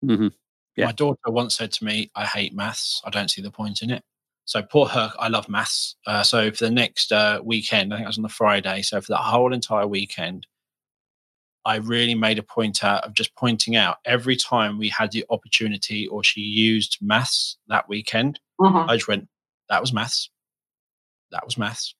[0.03, 0.29] Mm-hmm.
[0.77, 0.85] Yeah.
[0.85, 3.01] My daughter once said to me, I hate maths.
[3.05, 4.03] I don't see the point in it.
[4.45, 5.95] So poor her, I love maths.
[6.05, 8.81] Uh, so for the next uh, weekend, I think it was on the Friday.
[8.83, 10.45] So for that whole entire weekend,
[11.65, 15.25] I really made a point out of just pointing out every time we had the
[15.29, 18.89] opportunity or she used maths that weekend, mm-hmm.
[18.89, 19.27] I just went,
[19.69, 20.29] that was maths.
[21.31, 21.95] That was maths.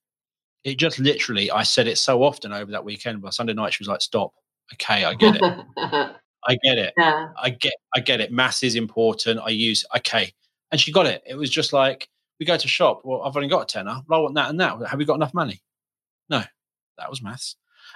[0.63, 3.21] It just literally, I said it so often over that weekend.
[3.21, 4.33] By Sunday night, she was like, stop.
[4.73, 5.43] Okay, I get it.
[6.47, 6.93] I get it.
[6.97, 7.29] Yeah.
[7.41, 8.31] I get I get it.
[8.31, 9.39] Maths is important.
[9.43, 10.31] I use okay.
[10.71, 11.23] And she got it.
[11.25, 12.07] It was just like,
[12.39, 13.01] we go to shop.
[13.03, 14.01] Well, I've only got a tenner.
[14.07, 14.87] But I want that and that.
[14.87, 15.61] Have we got enough money?
[16.29, 16.43] No,
[16.97, 17.55] that was maths.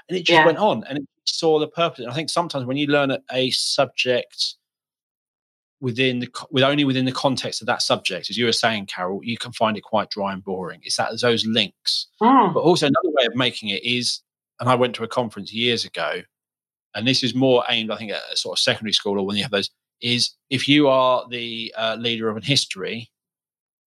[0.09, 0.45] And it just yeah.
[0.45, 1.99] went on and it saw the purpose.
[1.99, 4.55] And I think sometimes when you learn a subject
[5.81, 9.21] within the with only within the context of that subject, as you were saying, Carol,
[9.23, 10.81] you can find it quite dry and boring.
[10.83, 12.07] It's that those links.
[12.21, 12.53] Mm.
[12.53, 14.21] But also another way of making it is,
[14.59, 16.21] and I went to a conference years ago,
[16.95, 19.37] and this is more aimed, I think, at a sort of secondary school or when
[19.37, 19.69] you have those,
[20.01, 23.11] is if you are the uh, leader of an history,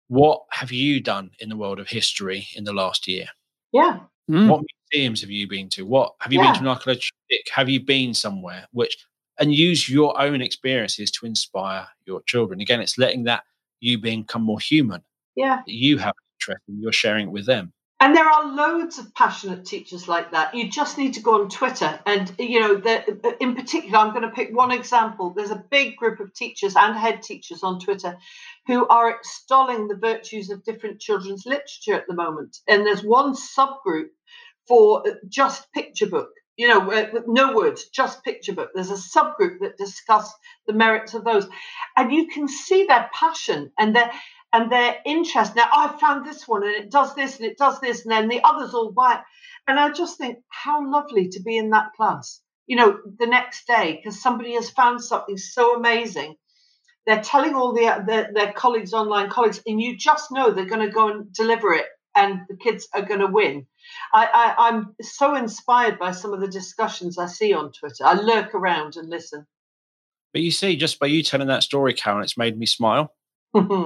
[0.09, 3.27] what have you done in the world of history in the last year?
[3.73, 4.01] Yeah.
[4.33, 4.49] Mm.
[4.49, 5.85] What museums have you been to?
[5.85, 6.47] What have you yeah.
[6.47, 7.19] been to an archaeological?
[7.53, 8.67] Have you been somewhere?
[8.73, 8.97] Which
[9.39, 12.61] and use your own experiences to inspire your children.
[12.61, 13.43] Again, it's letting that
[13.81, 15.03] you become more human.
[15.35, 15.61] Yeah.
[15.67, 17.73] You have interest and you're sharing it with them.
[18.03, 20.57] And there are loads of passionate teachers like that.
[20.57, 22.01] You just need to go on Twitter.
[22.05, 25.31] And, you know, the, in particular, I'm going to pick one example.
[25.31, 28.19] There's a big group of teachers and head teachers on Twitter
[28.67, 32.57] who are extolling the virtues of different children's literature at the moment.
[32.67, 34.09] And there's one subgroup
[34.67, 38.71] for uh, just picture book, you know, with no words, just picture book.
[38.75, 40.29] There's a subgroup that discuss
[40.67, 41.47] the merits of those.
[41.97, 44.11] And you can see their passion and their
[44.53, 45.57] and their interest.
[45.57, 48.29] Now, I found this one and it does this and it does this, and then
[48.29, 49.21] the others all buy it.
[49.67, 53.67] And I just think, how lovely to be in that class, you know, the next
[53.67, 56.35] day, because somebody has found something so amazing.
[57.07, 60.87] They're telling all the, their, their colleagues, online colleagues, and you just know they're going
[60.87, 63.67] to go and deliver it and the kids are going to win.
[64.13, 68.05] I, I, I'm so inspired by some of the discussions I see on Twitter.
[68.05, 69.47] I lurk around and listen.
[70.33, 73.15] But you see, just by you telling that story, Karen, it's made me smile.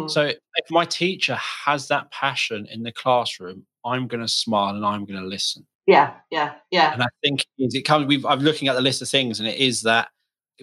[0.08, 4.84] So if my teacher has that passion in the classroom, I'm going to smile and
[4.84, 5.66] I'm going to listen.
[5.86, 6.92] Yeah, yeah, yeah.
[6.92, 8.06] And I think it comes.
[8.06, 10.08] We've I'm looking at the list of things, and it is that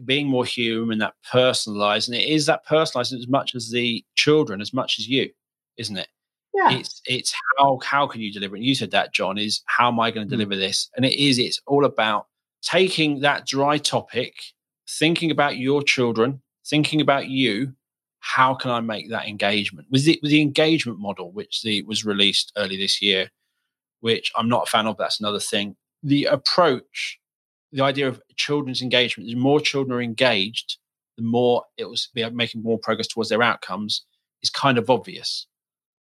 [0.06, 4.60] being more human, that personalized, and it is that personalized as much as the children,
[4.60, 5.30] as much as you,
[5.78, 6.08] isn't it?
[6.54, 6.72] Yeah.
[6.72, 8.60] It's it's how how can you deliver it?
[8.60, 10.38] And you said that, John, is how am I going to mm.
[10.38, 10.90] deliver this?
[10.96, 12.28] And it is, it's all about
[12.62, 14.36] taking that dry topic
[14.90, 17.74] thinking about your children, thinking about you.
[18.26, 19.88] How can I make that engagement?
[19.92, 23.30] Was it the engagement model which the, was released early this year,
[24.00, 24.98] which I'm not a fan of.
[24.98, 25.76] That's another thing.
[26.04, 27.20] The approach,
[27.74, 29.30] the idea of children's engagement.
[29.30, 30.78] The more children are engaged,
[31.18, 34.06] the more it was making more progress towards their outcomes.
[34.42, 35.48] Is kind of obvious.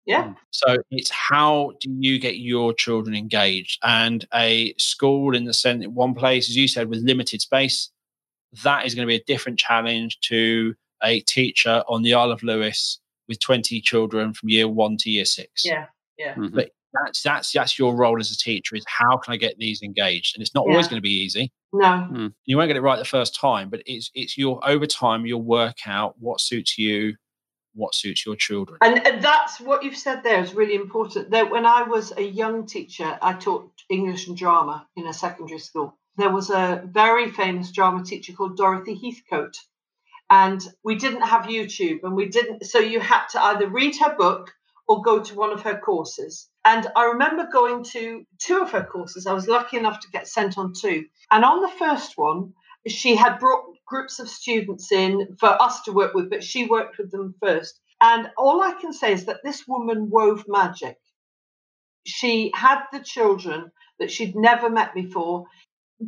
[0.06, 0.22] Yeah.
[0.22, 3.78] Um, so it's how do you get your children engaged?
[3.82, 7.90] And a school in the sense, one place, as you said, with limited space,
[8.64, 12.42] that is going to be a different challenge to a teacher on the Isle of
[12.42, 15.64] Lewis with 20 children from year one to year six.
[15.64, 15.86] Yeah.
[16.16, 16.34] Yeah.
[16.34, 16.54] Mm-hmm.
[16.54, 19.82] But that's that's that's your role as a teacher is how can I get these
[19.82, 20.34] engaged?
[20.34, 20.72] And it's not yeah.
[20.72, 21.52] always going to be easy.
[21.72, 22.08] No.
[22.10, 22.34] Mm.
[22.46, 25.42] You won't get it right the first time, but it's it's your over time you'll
[25.42, 27.14] work out what suits you
[27.74, 28.78] what suits your children.
[28.82, 31.30] And, and that's what you've said there is really important.
[31.30, 35.60] That when I was a young teacher, I taught English and drama in a secondary
[35.60, 35.96] school.
[36.16, 39.56] There was a very famous drama teacher called Dorothy Heathcote.
[40.30, 44.14] And we didn't have YouTube, and we didn't, so you had to either read her
[44.14, 44.52] book
[44.86, 46.48] or go to one of her courses.
[46.64, 49.26] And I remember going to two of her courses.
[49.26, 51.04] I was lucky enough to get sent on two.
[51.30, 52.52] And on the first one,
[52.86, 56.98] she had brought groups of students in for us to work with, but she worked
[56.98, 57.80] with them first.
[58.00, 60.98] And all I can say is that this woman wove magic.
[62.06, 65.46] She had the children that she'd never met before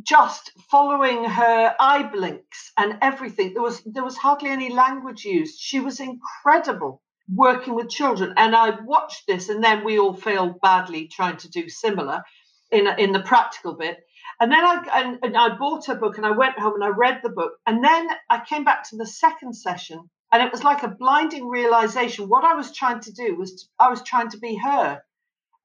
[0.03, 5.59] just following her eye blinks and everything there was there was hardly any language used
[5.59, 7.01] she was incredible
[7.33, 11.49] working with children and i watched this and then we all failed badly trying to
[11.49, 12.23] do similar
[12.71, 13.99] in in the practical bit
[14.41, 16.87] and then I and, and I bought a book and I went home and I
[16.87, 17.53] read the book.
[17.67, 21.47] And then I came back to the second session and it was like a blinding
[21.47, 22.27] realization.
[22.27, 25.01] What I was trying to do was to, I was trying to be her.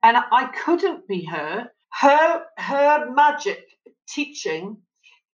[0.02, 1.70] And I couldn't be her.
[1.90, 3.65] Her her magic
[4.08, 4.78] teaching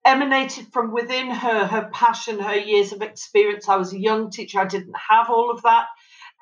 [0.06, 3.70] emanated from within her, her passion, her years of experience.
[3.70, 5.88] I was a young teacher, I didn't have all of that.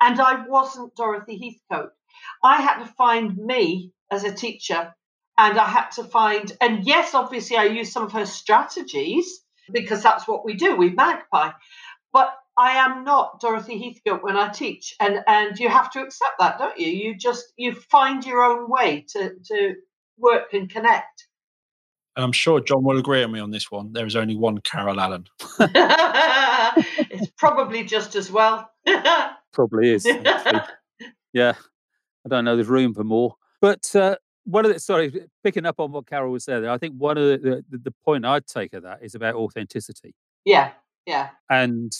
[0.00, 1.90] And I wasn't Dorothy Heathcote.
[2.44, 4.94] I had to find me as a teacher
[5.38, 9.40] and I had to find, and yes, obviously, I used some of her strategies
[9.72, 10.76] because that's what we do.
[10.76, 11.50] We magpie,
[12.12, 16.38] but I am not Dorothy Heathcote when I teach, and and you have to accept
[16.38, 16.88] that, don't you?
[16.88, 19.74] You just you find your own way to to
[20.18, 21.25] work and connect.
[22.16, 23.92] And I'm sure John will agree with me on this one.
[23.92, 25.26] There is only one Carol Allen.
[25.60, 28.70] it's probably just as well.
[29.52, 30.06] probably is.
[31.32, 31.52] yeah,
[32.24, 32.56] I don't know.
[32.56, 35.12] There's room for more, but uh, one of the sorry,
[35.44, 38.24] picking up on what Carol was saying, I think one of the, the, the point
[38.24, 40.14] I'd take of that is about authenticity.
[40.44, 40.70] Yeah,
[41.04, 41.30] yeah.
[41.50, 41.92] And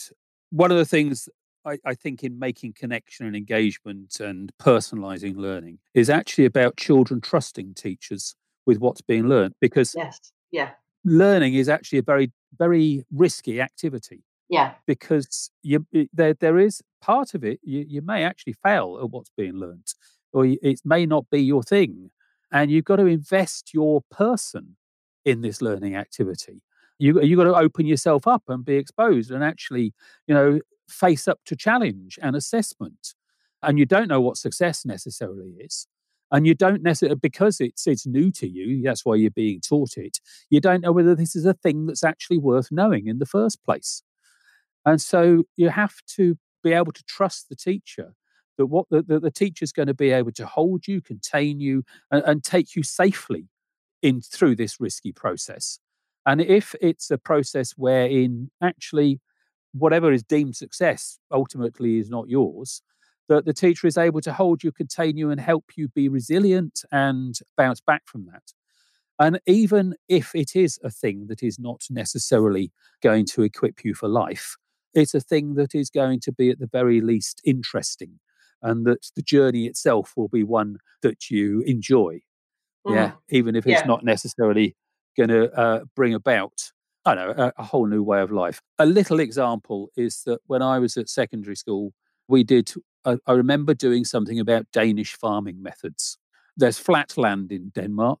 [0.49, 1.29] one of the things
[1.65, 7.19] I, I, think in making connection and engagement and personalizing learning is actually about children
[7.19, 8.35] trusting teachers
[8.67, 10.71] with what's being learned because yes, yeah,
[11.03, 14.23] learning is actually a very very risky activity.
[14.49, 19.09] Yeah, because you there there is part of it you, you may actually fail at
[19.09, 19.93] what's being learned
[20.33, 22.11] or it may not be your thing
[22.51, 24.77] and you've got to invest your person
[25.25, 26.61] in this learning activity.
[26.99, 29.93] You you got to open yourself up and be exposed and actually,
[30.25, 30.59] you know,
[30.89, 33.13] face up to challenge and assessment.
[33.61, 35.87] And you don't know what success necessarily is.
[36.31, 39.97] And you don't necessarily because it's it's new to you, that's why you're being taught
[39.97, 40.19] it.
[40.49, 43.63] You don't know whether this is a thing that's actually worth knowing in the first
[43.63, 44.03] place.
[44.85, 48.13] And so you have to be able to trust the teacher
[48.57, 51.83] that what the, the, the teacher's going to be able to hold you, contain you,
[52.11, 53.47] and, and take you safely
[54.01, 55.79] in through this risky process.
[56.25, 59.21] And if it's a process wherein actually
[59.73, 62.81] whatever is deemed success ultimately is not yours,
[63.29, 66.83] that the teacher is able to hold you, contain you, and help you be resilient
[66.91, 68.53] and bounce back from that.
[69.19, 72.71] And even if it is a thing that is not necessarily
[73.01, 74.55] going to equip you for life,
[74.93, 78.19] it's a thing that is going to be at the very least interesting
[78.61, 82.19] and that the journey itself will be one that you enjoy.
[82.85, 82.95] Mm.
[82.95, 83.87] Yeah, even if it's yeah.
[83.87, 84.75] not necessarily
[85.15, 86.71] going to uh, bring about,
[87.05, 88.61] I don't know, a, a whole new way of life.
[88.79, 91.93] A little example is that when I was at secondary school,
[92.27, 92.71] we did,
[93.05, 96.17] I, I remember doing something about Danish farming methods.
[96.55, 98.19] There's flat land in Denmark.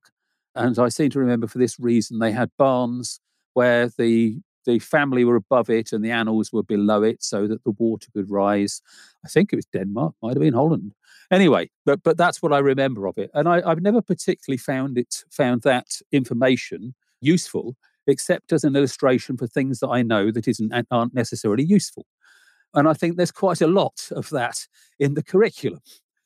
[0.55, 3.19] And I seem to remember for this reason, they had barns
[3.53, 7.63] where the the family were above it and the animals were below it so that
[7.63, 8.81] the water could rise.
[9.25, 10.93] I think it was Denmark, might have been Holland.
[11.31, 13.31] Anyway, but but that's what I remember of it.
[13.33, 19.37] And I, I've never particularly found it found that information useful, except as an illustration
[19.37, 22.05] for things that I know that isn't aren't necessarily useful.
[22.73, 24.67] And I think there's quite a lot of that
[24.99, 25.79] in the curriculum.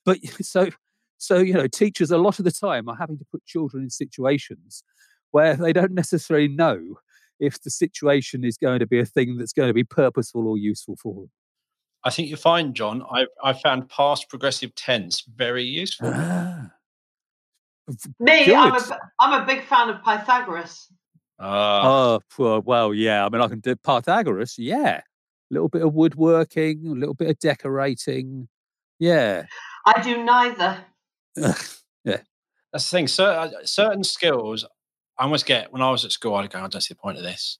[0.05, 0.69] But so
[1.17, 3.89] so you know, teachers a lot of the time are having to put children in
[3.89, 4.83] situations
[5.31, 6.97] where they don't necessarily know
[7.39, 10.57] if the situation is going to be a thing that's going to be purposeful or
[10.57, 11.31] useful for them.
[12.03, 16.11] I think you find, John, I, I found past progressive tense very useful.
[16.13, 16.71] Ah.
[18.19, 18.91] Me, I'm Good.
[18.91, 20.87] a, I'm a big fan of Pythagoras.
[21.39, 23.25] Ah, Oh, well, well, yeah.
[23.25, 24.57] I mean, I can do Pythagoras.
[24.57, 25.01] Yeah,
[25.51, 28.47] a little bit of woodworking, a little bit of decorating.
[28.99, 29.45] Yeah,
[29.85, 30.77] I do neither.
[32.03, 32.17] Yeah.
[32.73, 33.07] That's the thing.
[33.07, 34.65] Certain, uh, certain skills,
[35.19, 37.17] I almost get when I was at school, I'd go, I don't see the point
[37.19, 37.59] of this.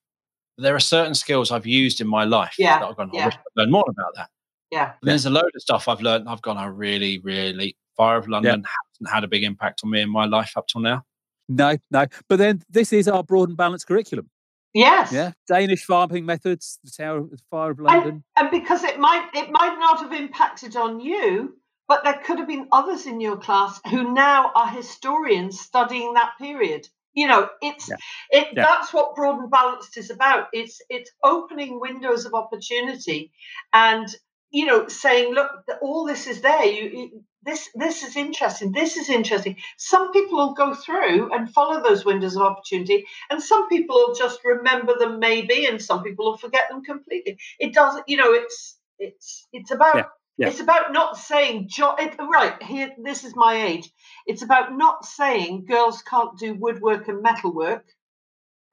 [0.57, 3.17] But there are certain skills I've used in my life Yeah, that I've gone, oh,
[3.17, 3.25] I yeah.
[3.25, 4.29] wish I'd learned more about that.
[4.71, 4.93] Yeah.
[4.99, 6.27] And there's a load of stuff I've learned.
[6.27, 10.01] I've gone, I really, really, Fire of London hasn't had a big impact on me
[10.01, 11.03] in my life up till now.
[11.47, 12.07] no, no.
[12.27, 14.27] But then this is our broad and balanced curriculum.
[14.74, 15.11] Yes.
[15.11, 18.24] Yeah, Danish farming methods, the Tower, the Fire of London.
[18.38, 21.55] And because it might it might not have impacted on you,
[21.88, 26.34] but there could have been others in your class who now are historians studying that
[26.39, 26.88] period.
[27.13, 27.97] You know, it's Yeah.
[28.30, 28.63] it Yeah.
[28.63, 30.47] that's what broad and balanced is about.
[30.53, 33.34] It's it's opening windows of opportunity
[33.74, 34.07] and
[34.52, 35.49] you know saying look
[35.82, 36.66] all this is there.
[36.66, 38.72] You, you this this is interesting.
[38.72, 39.58] This is interesting.
[39.78, 44.16] Some people will go through and follow those windows of opportunity and some people will
[44.16, 47.38] just remember them maybe and some people will forget them completely.
[47.60, 50.04] It doesn't you know it's it's it's about Yeah,
[50.38, 50.47] yeah.
[50.49, 53.89] it's about not saying it, right here this is my age.
[54.28, 57.86] It's about not saying girls can't do woodwork and metalwork.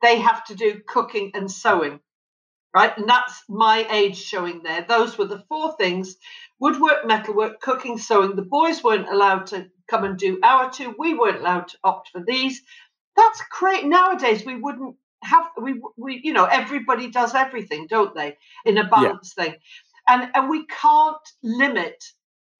[0.02, 2.00] They have to do cooking and sewing
[2.74, 2.96] right?
[2.96, 4.84] And that's my age showing there.
[4.86, 6.16] Those were the four things.
[6.60, 8.36] Woodwork metalwork cooking sewing.
[8.36, 10.94] The boys weren't allowed to come and do our two.
[10.98, 12.62] We weren't allowed to opt for these.
[13.16, 13.84] That's great.
[13.84, 18.88] Nowadays we wouldn't have we we you know everybody does everything don't they in a
[18.88, 19.54] balanced thing?
[20.06, 22.04] And and we can't limit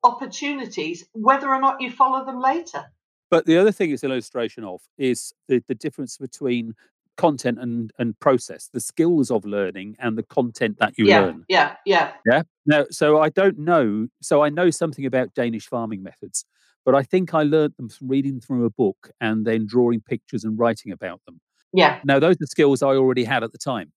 [0.04, 2.84] opportunities whether or not you follow them later.
[3.30, 6.74] But the other thing it's an illustration of is the, the difference between
[7.18, 11.44] content and, and process, the skills of learning and the content that you yeah learn.
[11.48, 12.42] yeah yeah Yeah.
[12.64, 14.08] Now, so I don't know.
[14.22, 16.46] So I know something about Danish farming methods,
[16.86, 20.44] but I think I learned them from reading through a book and then drawing pictures
[20.44, 21.40] and writing about them.
[21.74, 23.92] yeah Now, those are skills I already had at the time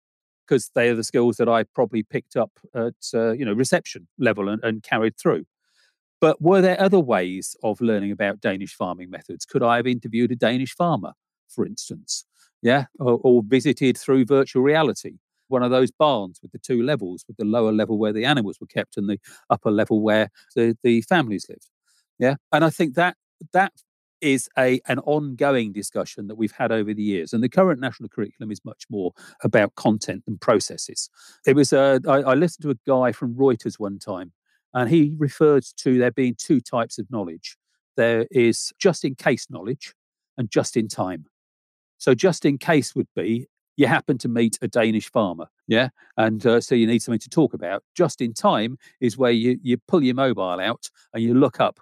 [0.46, 4.08] because they are the skills that I probably picked up at uh, you know reception
[4.18, 5.46] level and, and carried through.
[6.20, 9.46] But were there other ways of learning about Danish farming methods?
[9.46, 11.14] Could I have interviewed a Danish farmer,
[11.48, 12.26] for instance?
[12.62, 15.14] Yeah, or, or visited through virtual reality
[15.52, 18.58] one of those barns with the two levels, with the lower level where the animals
[18.60, 21.70] were kept and the upper level where the, the families lived.
[22.18, 23.18] Yeah, and I think that
[23.54, 23.74] that
[24.22, 27.34] is a an ongoing discussion that we've had over the years.
[27.34, 29.12] And the current national curriculum is much more
[29.44, 31.10] about content than processes.
[31.46, 34.32] It was uh, I, I listened to a guy from Reuters one time,
[34.74, 37.58] and he referred to there being two types of knowledge.
[37.98, 39.94] There is just in case knowledge
[40.38, 41.26] and just in time.
[42.02, 43.48] So just in case would be
[43.78, 47.30] you happen to meet a Danish farmer, yeah, and uh, so you need something to
[47.30, 47.84] talk about.
[47.96, 51.80] Just in time is where you you pull your mobile out and you look up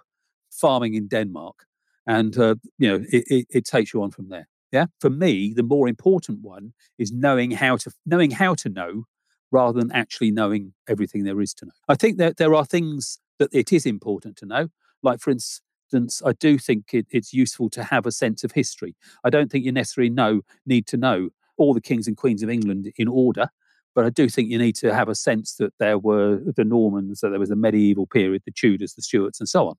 [0.50, 1.64] farming in Denmark,
[2.06, 4.46] and uh, you know it, it, it takes you on from there.
[4.70, 9.04] Yeah, for me, the more important one is knowing how to knowing how to know
[9.50, 11.72] rather than actually knowing everything there is to know.
[11.88, 14.68] I think that there are things that it is important to know,
[15.02, 15.62] like for instance,
[15.94, 18.94] I do think it, it's useful to have a sense of history.
[19.24, 22.50] I don't think you necessarily know need to know all the kings and queens of
[22.50, 23.50] England in order,
[23.94, 27.20] but I do think you need to have a sense that there were the Normans,
[27.20, 29.74] that there was the medieval period, the Tudors, the Stuarts, and so on.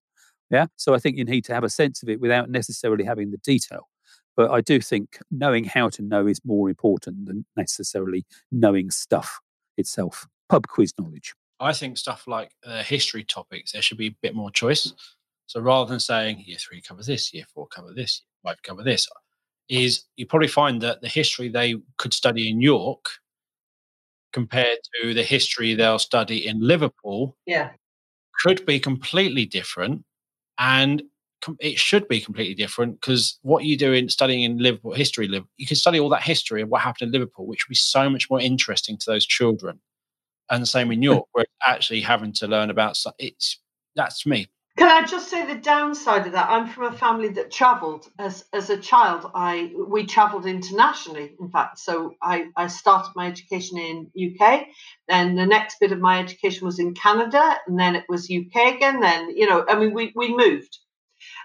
[0.49, 3.31] Yeah, so I think you need to have a sense of it without necessarily having
[3.31, 3.87] the detail.
[4.35, 9.39] But I do think knowing how to know is more important than necessarily knowing stuff
[9.77, 10.27] itself.
[10.49, 11.33] Pub quiz knowledge.
[11.59, 14.93] I think stuff like uh, history topics, there should be a bit more choice.
[15.51, 18.83] So rather than saying year three cover this, year four cover this, year five cover
[18.83, 19.05] this,
[19.67, 23.09] is you probably find that the history they could study in York
[24.31, 27.71] compared to the history they'll study in Liverpool yeah
[28.41, 30.05] could be completely different.
[30.57, 31.03] And
[31.41, 35.27] com- it should be completely different because what you do in studying in Liverpool history,
[35.57, 38.09] you can study all that history of what happened in Liverpool, which would be so
[38.09, 39.81] much more interesting to those children.
[40.49, 41.03] And the same in hmm.
[41.03, 43.59] York, where actually having to learn about it's
[43.97, 44.47] that's me.
[44.77, 46.49] Can I just say the downside of that?
[46.49, 49.29] I'm from a family that travelled as as a child.
[49.35, 51.77] I we travelled internationally, in fact.
[51.79, 54.11] So I I started my education in
[54.41, 54.67] UK,
[55.09, 58.75] then the next bit of my education was in Canada, and then it was UK
[58.75, 59.01] again.
[59.01, 60.79] Then you know, I mean, we we moved,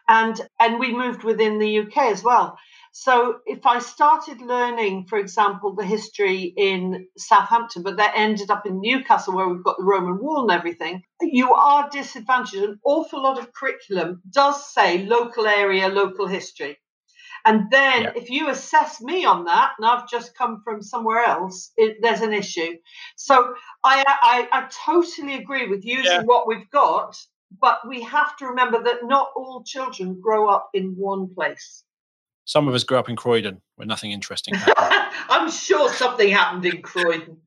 [0.08, 2.58] and and we moved within the UK as well.
[2.98, 8.64] So if I started learning, for example, the history in Southampton, but that ended up
[8.64, 12.54] in Newcastle where we've got the Roman wall and everything, you are disadvantaged.
[12.54, 16.78] An awful lot of curriculum does say local area, local history.
[17.44, 18.12] And then Yeah.
[18.16, 22.22] if you assess me on that, and I've just come from somewhere else, it, there's
[22.22, 22.78] an issue.
[23.16, 23.54] So
[23.84, 26.22] I, I, I totally agree with using Yeah.
[26.22, 27.14] what we've got,
[27.60, 31.84] but we have to remember that not all children grow up in one place.
[32.46, 35.12] Some of us grew up in Croydon where nothing interesting happened.
[35.28, 37.38] I'm sure something happened in Croydon.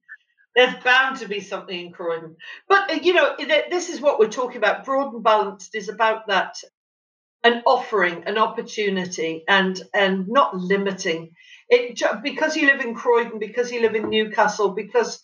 [0.55, 2.35] There's bound to be something in Croydon.
[2.67, 4.83] But, uh, you know, this is what we're talking about.
[4.83, 6.57] Broad and balanced is about that
[7.43, 11.31] an offering, an opportunity, and and not limiting
[11.69, 15.23] it because you live in Croydon, because you live in Newcastle, because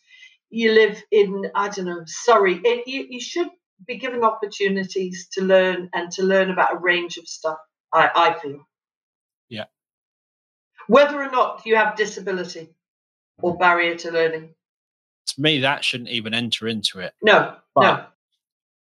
[0.50, 2.62] you live in I don't know Surrey.
[2.64, 3.50] It, you, you should
[3.86, 7.58] be given opportunities to learn and to learn about a range of stuff.
[7.94, 8.66] I, I feel.
[9.50, 9.66] Yeah.
[10.88, 12.70] Whether or not you have disability
[13.42, 14.54] or barrier to learning.
[15.28, 17.14] to me, that shouldn't even enter into it.
[17.22, 18.06] No, no.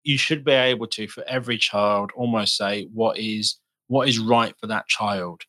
[0.03, 4.55] You should be able to for every child almost say what is what is right
[4.61, 5.43] for that child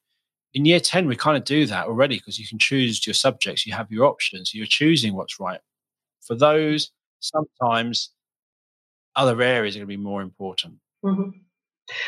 [0.53, 3.65] in year 10 we kind of do that already because you can choose your subjects
[3.65, 5.59] you have your options you're choosing what's right
[6.21, 8.11] for those sometimes
[9.15, 11.44] other areas are going to be more important Mhm.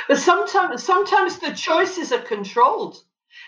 [0.07, 2.97] But sometimes, sometimes the choices are controlled.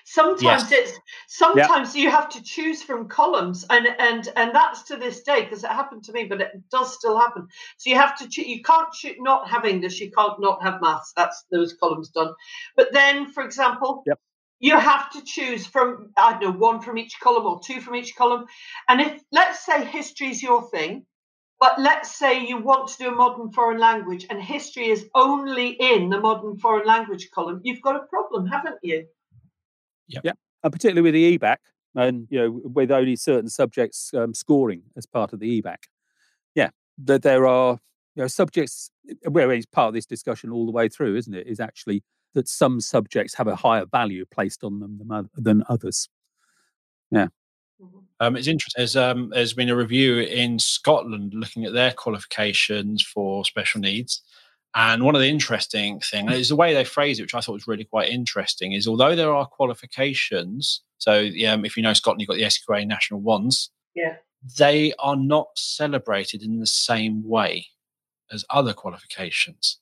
[0.06, 0.94] Sometimes it's
[1.28, 5.64] sometimes you have to choose from columns, and and and that's to this day because
[5.64, 7.48] it happened to me, but it does still happen.
[7.78, 8.90] So you have to choo- you can't
[9.20, 11.14] not have English, you can't not have maths.
[11.16, 12.34] That's those columns done.
[12.76, 14.20] But then, for example, Yep.
[14.60, 17.96] you have to choose from I don't know one from each column or two from
[17.96, 18.46] each column.
[18.88, 21.06] And if let's say history is your thing,
[21.60, 25.72] but let's say you want to do a modern foreign language and history is only
[25.80, 29.06] in the modern foreign language column, you've got a problem, haven't you?
[30.08, 30.32] Yeah.
[30.64, 31.58] And particularly with the EBacc,
[31.96, 35.84] and you know, with only certain subjects um, scoring as part of the EBacc.
[36.56, 36.70] Yeah,
[37.06, 37.80] that there are
[38.16, 38.92] you know subjects
[39.28, 41.48] where it's part of this discussion all the way through, isn't it?
[41.48, 42.04] Is actually
[42.34, 45.30] that some subjects have a higher value placed on them than, others.
[45.36, 46.10] than others.
[48.20, 53.02] Um, it's interesting there's, um, there's been a review in scotland looking at their qualifications
[53.04, 54.22] for special needs
[54.76, 57.54] and one of the interesting things is the way they phrase it which i thought
[57.54, 62.22] was really quite interesting is although there are qualifications so um, if you know scotland
[62.22, 64.16] you've got the sqa national ones Yeah.
[64.58, 67.66] they are not celebrated in the same way
[68.32, 69.80] as other qualifications.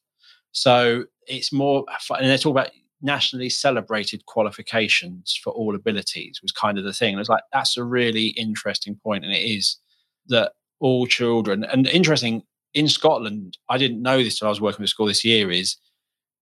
[0.54, 1.86] So it's more,
[2.18, 2.72] and they talk about
[3.02, 7.14] nationally celebrated qualifications for all abilities was kind of the thing.
[7.14, 9.78] And it's like, that's a really interesting point, And it is
[10.28, 12.44] that all children, and interesting
[12.74, 15.78] in Scotland, I didn't know this till I was working with school this year, is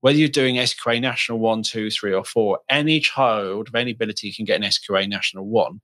[0.01, 4.31] whether you're doing SQA National 1, 2, 3, or 4, any child of any ability
[4.31, 5.81] can get an SQA National 1.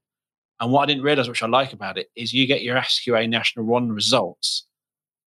[0.60, 3.28] And what I didn't realize, which I like about it, is you get your SQA
[3.28, 4.66] National 1 results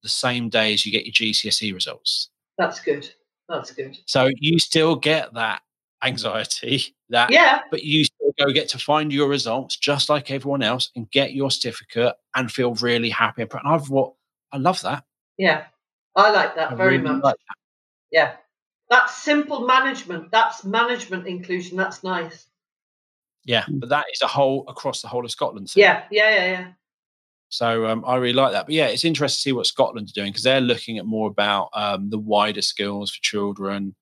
[0.02, 2.30] the same day as you get your GCSE results.
[2.58, 3.10] That's good.
[3.50, 3.98] That's good.
[4.06, 5.62] So you still get that
[6.04, 10.64] anxiety, that, Yeah, but you still go get to find your results just like everyone
[10.64, 13.44] else and get your certificate and feel really happy.
[13.44, 14.14] And I've what
[14.52, 15.04] I love that.
[15.38, 15.66] yeah.
[16.18, 17.24] I like that I very really much.
[17.24, 17.56] like that.
[18.10, 18.34] Yeah.
[18.90, 20.32] That's simple management.
[20.32, 21.76] That's management inclusion.
[21.76, 22.48] That's nice.
[23.44, 25.70] Yeah, but that is a whole across the whole of Scotland.
[25.70, 25.82] thing.
[25.82, 26.68] Yeah, yeah, yeah, yeah.
[27.56, 28.66] So um, I really like that.
[28.66, 31.70] But yeah, it's interesting to see what Scotland's doing because they're looking at more about
[31.74, 33.96] um, the wider skills for children.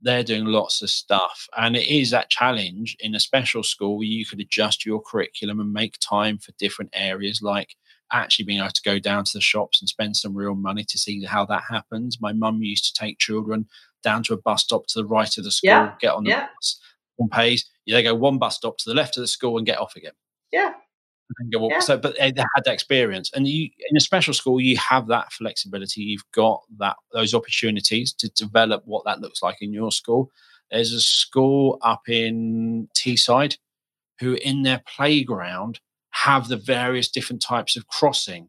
[0.00, 1.48] They're doing lots of stuff.
[1.56, 5.60] And it is that challenge in a special school where you could adjust your curriculum
[5.60, 7.74] and make time for different areas, like
[8.10, 10.98] actually being able to go down to the shops and spend some real money to
[10.98, 12.22] see how that happens.
[12.22, 13.66] My mum used to take children
[14.02, 16.30] down to a bus stop to the right of the school, Yeah, get on the
[16.30, 16.46] yeah.
[16.54, 16.80] bus,
[17.16, 17.68] one pays.
[17.86, 20.12] They go one bus stop to the left of the school and get off again
[20.52, 20.72] Yeah.
[21.52, 21.80] Go, Yeah.
[21.80, 23.30] so but they they had that experience.
[23.34, 26.02] And you in a special school you have that flexibility.
[26.02, 30.30] You've got that those opportunities to develop what that looks like in your school.
[30.70, 33.56] There's a school up in teesside
[34.20, 35.80] who in their playground
[36.10, 38.48] have the various different types of crossing.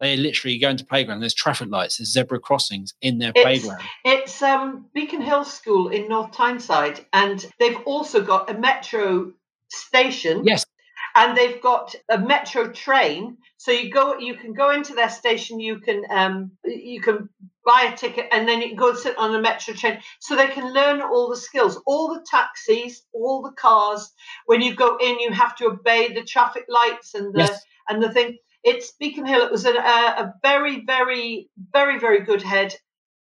[0.00, 3.82] They literally go into playground there's traffic lights there's zebra crossings in their It's- playground.
[4.04, 9.32] It's um, Beacon Hill School in North Tyneside, and they've also got a metro
[9.70, 10.44] station.
[10.44, 10.66] yes
[11.14, 13.36] and they've got a metro train.
[13.56, 17.28] So you go you can go into their station you can um you can
[17.64, 20.00] buy a ticket and then you can go and sit on a metro train.
[20.20, 24.10] So they can learn all the skills all the taxis all the cars.
[24.46, 27.62] When you go in you have to obey the traffic lights and the yes.
[27.88, 28.38] and the thing.
[28.62, 29.42] It's beacon hill.
[29.42, 32.74] It was a, a, a very very very very good head.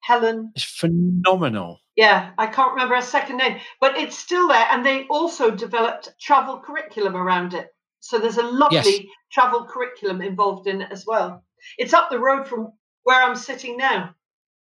[0.03, 0.51] Helen?
[0.55, 1.80] It's phenomenal.
[1.95, 4.65] Yeah, I can't remember her second name, but it's still there.
[4.72, 7.68] And they also developed travel curriculum around it.
[8.02, 11.44] So there's a lovely travel curriculum involved in it as well.
[11.78, 12.73] It's up the road from
[13.03, 14.14] where I'm sitting now.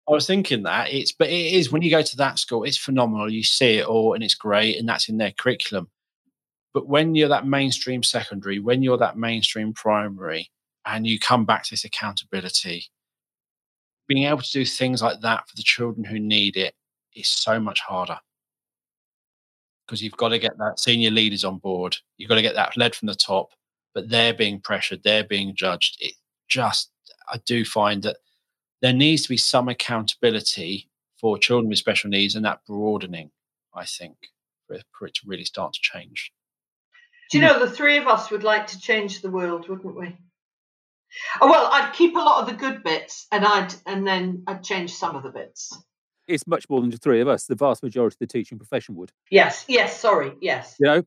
[0.08, 2.78] I was thinking that it's, but it is when you go to that school, it's
[2.78, 3.32] phenomenal.
[3.32, 5.90] You see it all, and it's great, and that's in their curriculum.
[6.74, 10.50] But when you're that mainstream secondary, when you're that mainstream primary,
[10.86, 12.86] and you come back to this accountability,
[14.08, 16.74] being able to do things like that for the children who need it
[17.16, 18.18] is so much harder
[19.90, 21.98] because you've got to get that senior leaders on board.
[22.18, 23.50] You've got to get that led from the top,
[23.96, 25.98] but they're being pressured, they're being judged.
[26.00, 26.14] It
[26.48, 26.92] just,
[27.28, 28.18] I do find that
[28.84, 30.90] there needs to be some accountability
[31.20, 33.32] for children with special needs and that broadening,
[33.74, 34.16] I think,
[34.68, 36.32] for it, to really start to change.
[37.32, 37.54] Do you hmm.
[37.54, 40.16] know the three of us would like to change the world, wouldn't we?
[41.42, 44.64] Oh, well, I'd keep a lot of the good bits, and I'd and then I'd
[44.64, 45.76] change some of the bits.
[46.30, 47.46] It's much more than the three of us.
[47.46, 49.12] The vast majority of the teaching profession would.
[49.32, 50.00] Yes, yes.
[50.00, 50.76] Sorry, yes.
[50.80, 51.04] You know,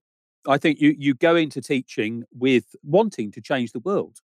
[0.48, 4.20] I think you you go into teaching with wanting to change the world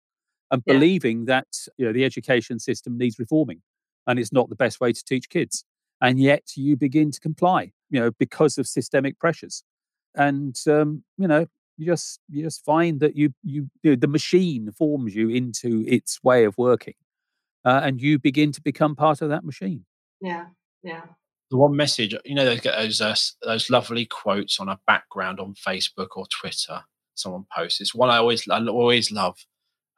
[0.50, 0.74] and Yeah.
[0.74, 1.46] believing that
[1.76, 3.62] you know the education system needs reforming
[4.06, 5.64] and it's not the best way to teach kids
[6.00, 9.62] and yet you begin to comply you know because of systemic pressures
[10.14, 11.46] and um, you know
[11.76, 15.84] you just you just find that you you, you know, the machine forms you into
[15.86, 16.94] its way of working
[17.64, 19.84] uh, and you begin to become part of that machine
[20.20, 20.46] Yeah,
[20.82, 21.02] yeah.
[21.50, 25.40] the one message, you know, they get those uh, those lovely quotes on a background
[25.40, 26.82] on Facebook or Twitter.
[27.14, 27.80] Someone posts.
[27.80, 29.44] It's one I always I always love,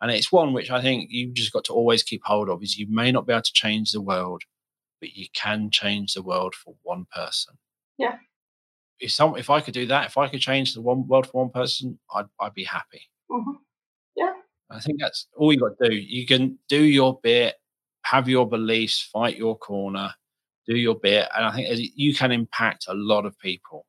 [0.00, 2.62] and it's one which I think you've just got to always keep hold of.
[2.62, 4.42] Is you may not be able to change the world,
[5.00, 7.54] but you can change the world for one person.
[7.98, 8.16] Yeah.
[9.00, 11.42] If some, if I could do that, if I could change the one world for
[11.42, 13.02] one person, I'd I'd be happy.
[13.30, 13.52] hmm
[14.16, 14.32] Yeah.
[14.70, 15.96] I think that's all you got to do.
[15.96, 17.56] You can do your bit,
[18.02, 20.14] have your beliefs, fight your corner,
[20.70, 23.86] do your bit, and I think you can impact a lot of people.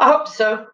[0.00, 0.66] I hope so.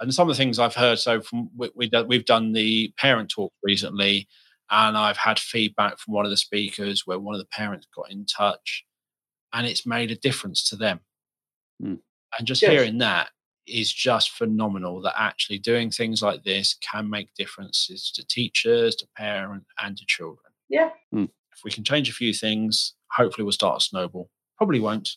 [0.00, 2.92] And some of the things I've heard, so from we, we do- we've done the
[2.98, 4.28] parent talk recently,
[4.70, 8.10] and I've had feedback from one of the speakers where one of the parents got
[8.10, 8.84] in touch,
[9.52, 11.00] and it's made a difference to them.
[11.80, 11.94] Hmm.
[12.38, 12.70] And just Good.
[12.70, 13.30] hearing that
[13.66, 15.00] is just phenomenal.
[15.00, 20.04] That actually doing things like this can make differences to teachers, to parents, and to
[20.06, 20.52] children.
[20.68, 20.90] Yeah.
[21.12, 24.30] If we can change a few things, hopefully we'll start a snowball.
[24.58, 25.16] Probably won't.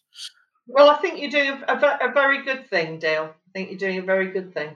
[0.68, 3.34] Well, I think you're doing a, a very good thing, Dale.
[3.34, 4.76] I think you're doing a very good thing.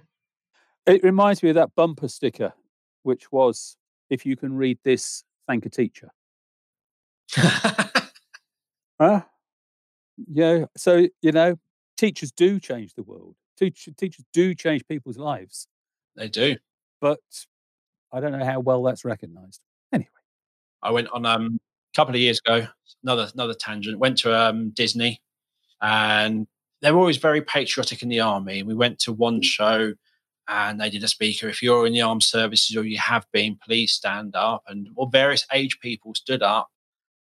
[0.85, 2.53] it reminds me of that bumper sticker
[3.03, 3.77] which was
[4.09, 6.09] if you can read this thank a teacher
[8.99, 9.21] Huh?
[10.31, 10.65] Yeah.
[10.77, 11.55] So, you know,
[11.97, 13.35] teachers do change the world.
[13.57, 15.67] Teach, teachers do change people's lives,
[16.15, 16.57] they do.
[17.01, 17.19] but
[18.11, 19.61] I don't know how well that's recognized.
[19.93, 20.09] Anyway,
[20.81, 21.64] I went on um, a
[21.95, 22.67] couple of years ago.
[23.03, 23.99] Another another tangent.
[23.99, 25.21] Went to um, Disney,
[25.81, 26.47] and
[26.81, 28.59] they're always very patriotic in the army.
[28.59, 29.93] And we went to one show,
[30.47, 31.47] and they did a speaker.
[31.47, 34.63] If you're in the armed services or you have been, please stand up.
[34.67, 36.69] And well, various age people stood up,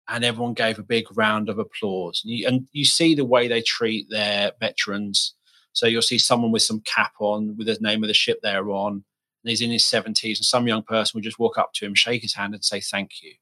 [0.08, 2.22] and everyone gave a big round of applause.
[2.24, 5.34] And you, and you see the way they treat their veterans.
[5.72, 8.70] So you'll see someone with some cap on, with the name of the ship they're
[8.70, 11.84] on, and he's in his 70s, and some young person would just walk up to
[11.84, 13.34] him, shake his hand, and say thank you.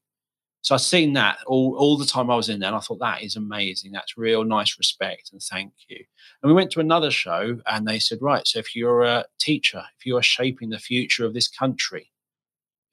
[0.63, 2.99] So I've seen that all, all the time I was in there, and I thought
[2.99, 3.91] that is amazing.
[3.91, 5.97] That's real nice respect and thank you.
[6.41, 9.83] And we went to another show, and they said, right, so if you're a teacher,
[9.99, 12.09] if you are shaping the future of this country,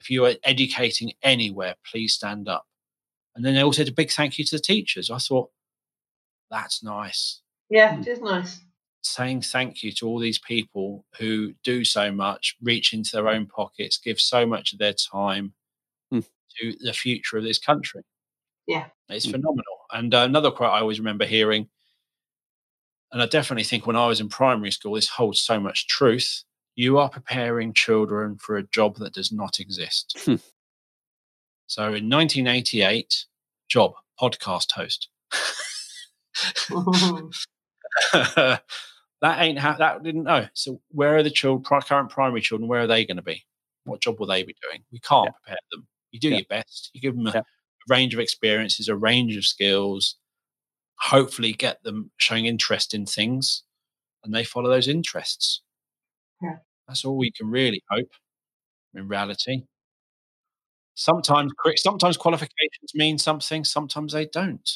[0.01, 2.67] if you are educating anywhere, please stand up.
[3.37, 5.09] And then they all said a big thank you to the teachers.
[5.09, 5.51] I thought,
[6.51, 7.41] that's nice.
[7.69, 8.01] Yeah, Hmm.
[8.03, 8.61] it is nice.
[9.03, 13.47] Saying thank you to all these people who do so much, reach into their own
[13.47, 15.55] pockets, give so much of their time.
[16.61, 18.03] To the future of this country.
[18.67, 18.87] Yeah.
[19.09, 19.33] It's Hmm.
[19.33, 19.65] phenomenal.
[19.93, 21.69] And uh, another quote I always remember hearing,
[23.13, 26.45] and I definitely think when I was in primary school, this holds so much truth.
[26.77, 30.17] You are preparing children for a job that does not exist.
[30.25, 30.37] Hmm.
[31.67, 33.27] so in 1988,
[33.69, 35.09] job, podcast host.
[38.13, 38.63] that
[39.43, 40.47] ain't how that didn't know.
[40.55, 42.69] So where are the children, current primary children?
[42.69, 43.45] Where are they going to be?
[43.85, 44.85] What job will they be doing?
[44.93, 45.33] We can't Yeah.
[45.43, 45.87] prepare them.
[46.13, 46.37] You do Yeah.
[46.39, 46.91] your best.
[46.93, 47.43] You give them a, Yeah.
[47.89, 50.17] range of experiences, a range of skills.
[50.99, 53.63] Hopefully, get them showing interest in things,
[54.23, 55.63] and they follow those interests.
[56.43, 56.59] Yeah.
[56.87, 58.11] That's all we can really hope.
[58.95, 59.63] In reality,
[60.95, 63.65] sometimes sometimes qualifications mean something.
[63.65, 64.69] Sometimes they don't.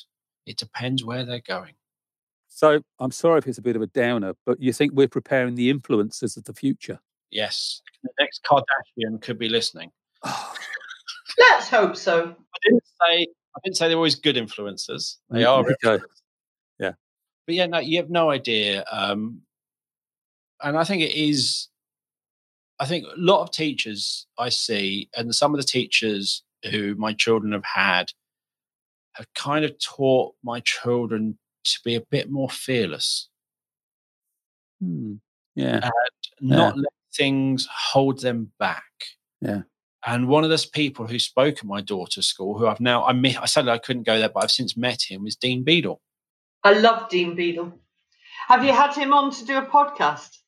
[0.47, 1.75] It depends where they're going.
[2.49, 5.57] so I'm sorry if it's a bit of a downer, but you think we're preparing
[5.57, 7.01] the influencers of the future?
[7.31, 9.91] Yes, the next Kardashian could be listening.
[10.23, 10.55] Oh.
[11.39, 12.35] Let's hope so.
[12.55, 15.17] I didn't say I didn't say they're always good influencers.
[15.31, 16.03] They are, okay.
[16.79, 16.93] Yeah.
[17.47, 18.85] But yeah, no, you have no idea.
[18.91, 19.43] Um,
[20.63, 21.69] and I think it is.
[22.81, 27.13] I think a lot of teachers I see, and some of the teachers who my
[27.13, 28.11] children have had,
[29.13, 33.29] have kind of taught my children to be a bit more fearless
[34.81, 35.15] Hmm.
[35.55, 35.89] Yeah.
[36.41, 38.83] and not let things hold them back.
[39.41, 39.63] Yeah.
[40.07, 43.13] And one of those people who spoke at my daughter's school, who I've now I
[43.13, 46.01] met, I said I couldn't go there, but I've since met him, is Dean Beadle.
[46.63, 47.73] I love Dean Beadle.
[48.49, 50.39] Have you had him on to do a podcast?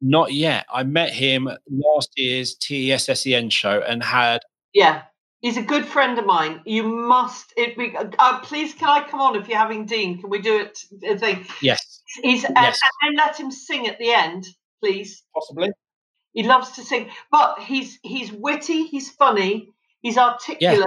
[0.00, 0.64] Not yet.
[0.72, 4.40] I met him last year's TES SEN show and had
[4.72, 5.02] Yeah.
[5.42, 6.60] He's a good friend of mine.
[6.64, 7.52] You must.
[7.56, 10.20] It be, uh, please, can I come on if you're having Dean?
[10.20, 10.78] Can we do it?
[11.04, 11.44] A thing.
[11.60, 12.78] yes, He's and, Yes.
[13.02, 14.46] and then let him sing at the end,
[14.80, 15.24] please.
[15.34, 15.70] possibly.
[16.32, 18.86] He loves to sing, but he's he's witty.
[18.86, 19.68] He's funny.
[20.00, 20.86] He's articulate.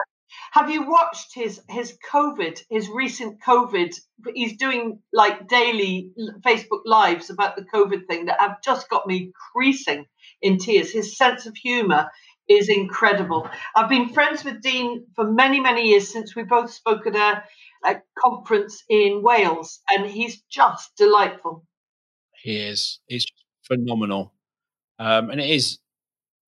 [0.52, 3.94] Have you watched his his COVID, his recent COVID?
[4.34, 6.12] He's doing like daily
[6.42, 10.06] Facebook lives about the COVID thing that have just got me creasing
[10.42, 10.92] in tears.
[10.92, 12.10] His sense of humour
[12.48, 13.50] is incredible.
[13.76, 17.44] I've been friends with Dean for many many years since we both spoke at a,
[17.90, 21.66] a conference in Wales, and he's just delightful.
[22.42, 23.00] He is.
[23.08, 23.26] He's
[23.68, 24.35] phenomenal.
[25.00, 25.80] Um, and it is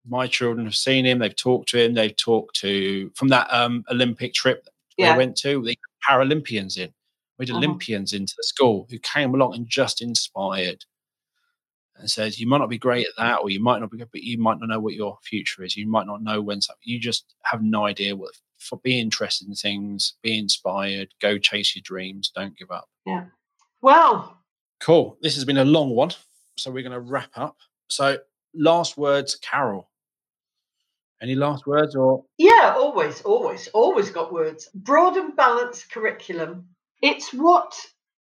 [0.09, 3.83] my children have seen him, they've talked to him, they've talked to from that um
[3.91, 5.11] Olympic trip that Yeah.
[5.13, 5.77] they went to, the
[6.09, 6.93] Paralympians in.
[7.37, 7.57] We had Uh-huh.
[7.59, 10.85] Olympians into the school who came along and just inspired
[11.97, 14.09] and says You might not be great at that, or you might not be good,
[14.11, 15.75] but you might not know what your future is.
[15.75, 19.47] You might not know when something you just have no idea what for be interested
[19.47, 22.87] in things, be inspired, go chase your dreams, don't give up.
[23.05, 23.25] Yeah.
[23.81, 24.35] Well,
[24.79, 25.17] Cool.
[25.21, 26.11] This has been a long one.
[26.57, 27.57] So we're going to wrap up.
[27.89, 28.19] So,
[28.53, 29.89] last words, Carol.
[31.21, 34.69] Any last words or Yeah, always, always, always got words.
[34.75, 36.67] Broad and balanced curriculum.
[37.01, 37.73] It's what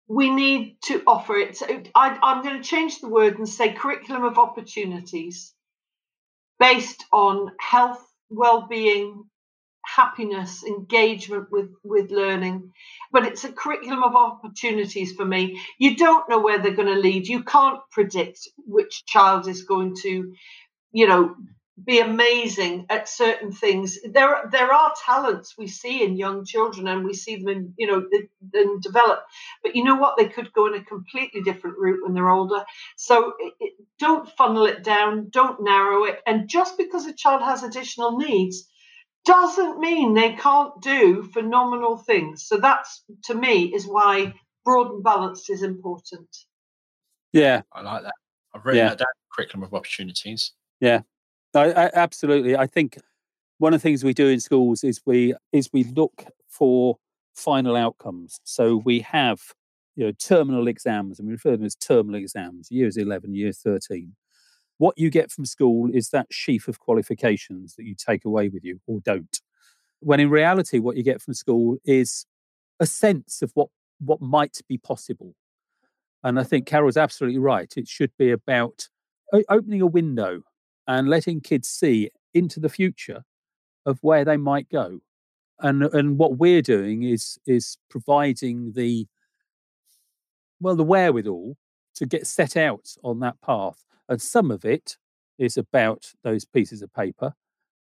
[0.08, 1.36] we need to offer.
[1.36, 1.62] It's.
[1.62, 5.54] Uh, I, I'm going to change the word and say curriculum of opportunities,
[6.58, 9.24] based on health, well-being,
[9.84, 12.72] happiness, engagement with with learning.
[13.12, 15.60] But it's a curriculum of opportunities for me.
[15.78, 17.28] You don't know where they're going to lead.
[17.28, 20.34] You can't predict which child is going to,
[20.92, 21.36] you know,
[21.84, 23.98] be amazing at certain things.
[24.04, 27.86] There, there are talents we see in young children, and we see them in, you
[27.88, 29.20] know, th- then develop.
[29.62, 30.16] But you know what?
[30.18, 32.64] They could go in a completely different route when they're older.
[32.96, 35.28] So it, it, don't funnel it down.
[35.30, 36.20] Don't narrow it.
[36.26, 38.68] And just because a child has additional needs
[39.24, 42.44] doesn't mean they can't do phenomenal things.
[42.46, 44.34] So that's to me is why
[44.64, 46.28] broad and balanced is important.
[47.32, 47.62] Yeah.
[47.72, 48.14] I like that.
[48.54, 48.88] I've written Yeah.
[48.90, 49.06] that down.
[49.34, 50.52] Curriculum of opportunities.
[51.54, 52.56] I, I, absolutely.
[52.56, 52.98] I think
[53.58, 56.96] one of the things we do in schools is we is we look for
[57.34, 58.40] final outcomes.
[58.44, 59.40] So we have
[59.96, 62.70] you know terminal exams, and we refer to them as terminal exams.
[62.70, 64.14] Years eleven, year thirteen.
[64.78, 68.64] What you get from school is that sheaf of qualifications that you take away with
[68.64, 69.40] you or don't.
[70.00, 72.26] When in reality, what you get from school is
[72.80, 73.68] a sense of what
[74.00, 75.34] what might be possible.
[76.24, 77.72] And I think Carol's absolutely right.
[77.76, 78.88] It should be about
[79.48, 80.42] opening a window
[80.86, 83.24] and letting kids see into the future
[83.86, 85.00] of where they might go.
[85.60, 89.06] And and what we're doing is is providing the
[90.60, 91.56] well the wherewithal
[91.94, 93.84] to get set out on that path.
[94.08, 94.96] And some of it
[95.38, 97.34] is about those pieces of paper,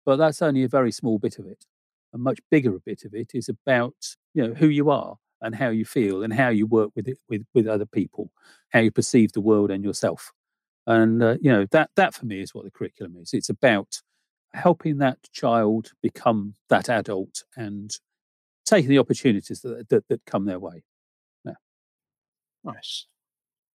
[0.05, 1.66] but that's only a very small bit of it.
[2.12, 3.95] A much bigger bit of it is about
[4.35, 7.19] you know who you are and how you feel and how you work with it
[7.28, 8.32] with with other people,
[8.70, 10.32] how you perceive the world and yourself
[10.87, 14.01] and uh, you know that that for me is what the curriculum is it's about
[14.53, 17.99] helping that child become that adult and
[18.65, 20.82] taking the opportunities that that, that come their way
[21.45, 21.53] Yeah.
[22.65, 23.07] Nice.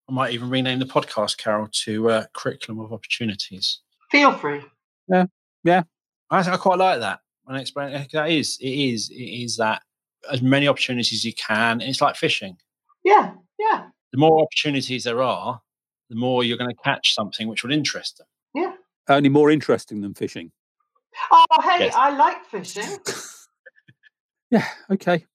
[0.09, 3.81] I might even rename the podcast, Carol, to uh, Curriculum of Opportunities.
[4.11, 4.63] Feel free.
[5.09, 5.27] Yeah.
[5.65, 5.83] Yeah.
[6.31, 7.21] I, I quite like that.
[7.47, 9.83] And explain eh, that is it is it is that
[10.31, 11.81] as many opportunities as you can.
[11.81, 12.57] It's like fishing.
[13.03, 15.61] Yeah, yeah, The more opportunities there are,
[16.09, 18.27] the more you're going to catch something which will interest them.
[18.55, 18.73] yeah.
[19.11, 20.51] only more interesting than fishing
[21.31, 21.95] Oh, hey, Yes.
[21.95, 22.99] I like fishing.
[24.51, 25.27] yeah okay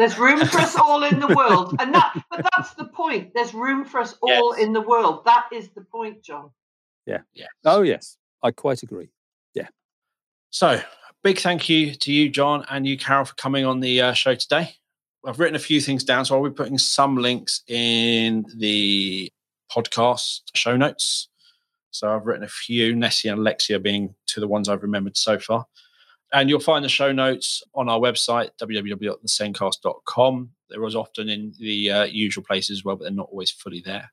[0.00, 2.24] There's room for us all in the world, and that.
[2.30, 3.34] But that's the point.
[3.34, 4.64] There's room for us all Yes.
[4.66, 5.24] in the world.
[5.26, 6.50] That is the point, John.
[7.06, 7.18] Yeah.
[7.34, 7.46] Yeah.
[7.64, 9.08] oh yes i quite agree
[9.54, 9.68] Yeah.
[10.50, 10.80] So,
[11.22, 14.34] big thank you to you, John, and you, Carol, for coming on the uh, show
[14.34, 14.74] today.
[15.26, 19.30] I've written a few things down, so I'll be putting some links in the
[19.70, 21.28] podcast show notes.
[21.90, 25.16] So, I've written a few, Nessy and Alexia being two of the ones I've remembered
[25.16, 25.66] so far.
[26.32, 30.50] And you'll find the show notes on our website, www.thesendcast.com.
[30.68, 33.80] They're as often in the uh, usual places as well, but they're not always fully
[33.80, 34.12] there.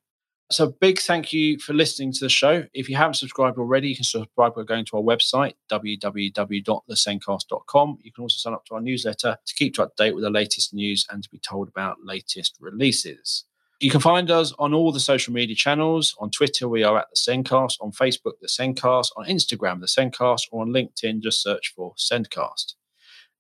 [0.50, 2.64] So, big thank you for listening to the show.
[2.74, 7.98] If you haven't subscribed already, you can subscribe by going to our website, www.thesendcast.com.
[8.02, 10.30] You can also sign up to our newsletter to keep up to date with the
[10.30, 13.44] latest news and to be told about latest releases.
[13.80, 16.16] You can find us on all the social media channels.
[16.20, 17.78] On Twitter, we are at the Sendcast.
[17.80, 19.10] On Facebook, the Sendcast.
[19.16, 20.48] On Instagram, the Sendcast.
[20.52, 22.74] Or on LinkedIn, just search for Sendcast.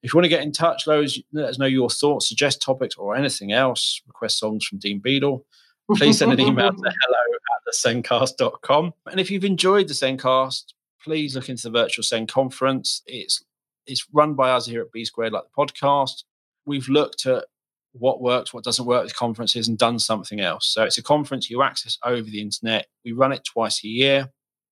[0.03, 3.15] If you want to get in touch, let us know your thoughts, suggest topics, or
[3.15, 5.43] anything else, request songs from Dean Beadle,
[5.95, 8.93] please send an email to hello at thesendcast.com.
[9.07, 10.73] And if you've enjoyed the Sendcast,
[11.03, 13.01] please look into the virtual Send conference.
[13.05, 13.43] It's
[13.85, 16.23] it's run by us here at B Squared, like the podcast.
[16.65, 17.45] We've looked at
[17.93, 20.67] what works, what doesn't work with conferences, and done something else.
[20.67, 22.87] So it's a conference you access over the internet.
[23.03, 24.29] We run it twice a year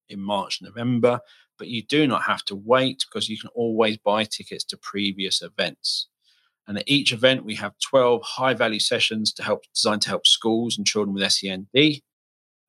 [0.09, 1.19] in March, November,
[1.57, 5.41] but you do not have to wait because you can always buy tickets to previous
[5.41, 6.07] events.
[6.67, 10.25] And at each event, we have 12 high value sessions to help designed to help
[10.25, 11.67] schools and children with SEND.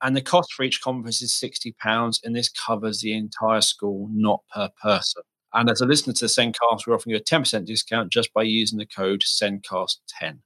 [0.02, 4.40] And the cost for each conference is £60, and this covers the entire school, not
[4.52, 5.22] per person.
[5.56, 8.42] And as a listener to the Sendcast, we're offering you a 10% discount just by
[8.42, 10.40] using the code Sendcast10.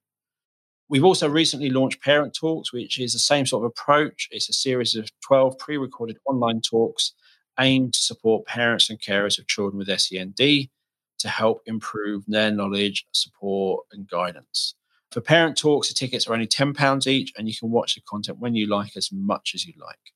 [0.89, 4.29] We've also recently launched Parent Talks, which is the same sort of approach.
[4.31, 7.13] It's a series of 12 pre recorded online talks
[7.59, 13.05] aimed to support parents and carers of children with SEND to help improve their knowledge,
[13.13, 14.77] support, and guidance.
[15.11, 18.39] For parent talks, the tickets are only £10 each, and you can watch the content
[18.39, 20.13] when you like as much as you like.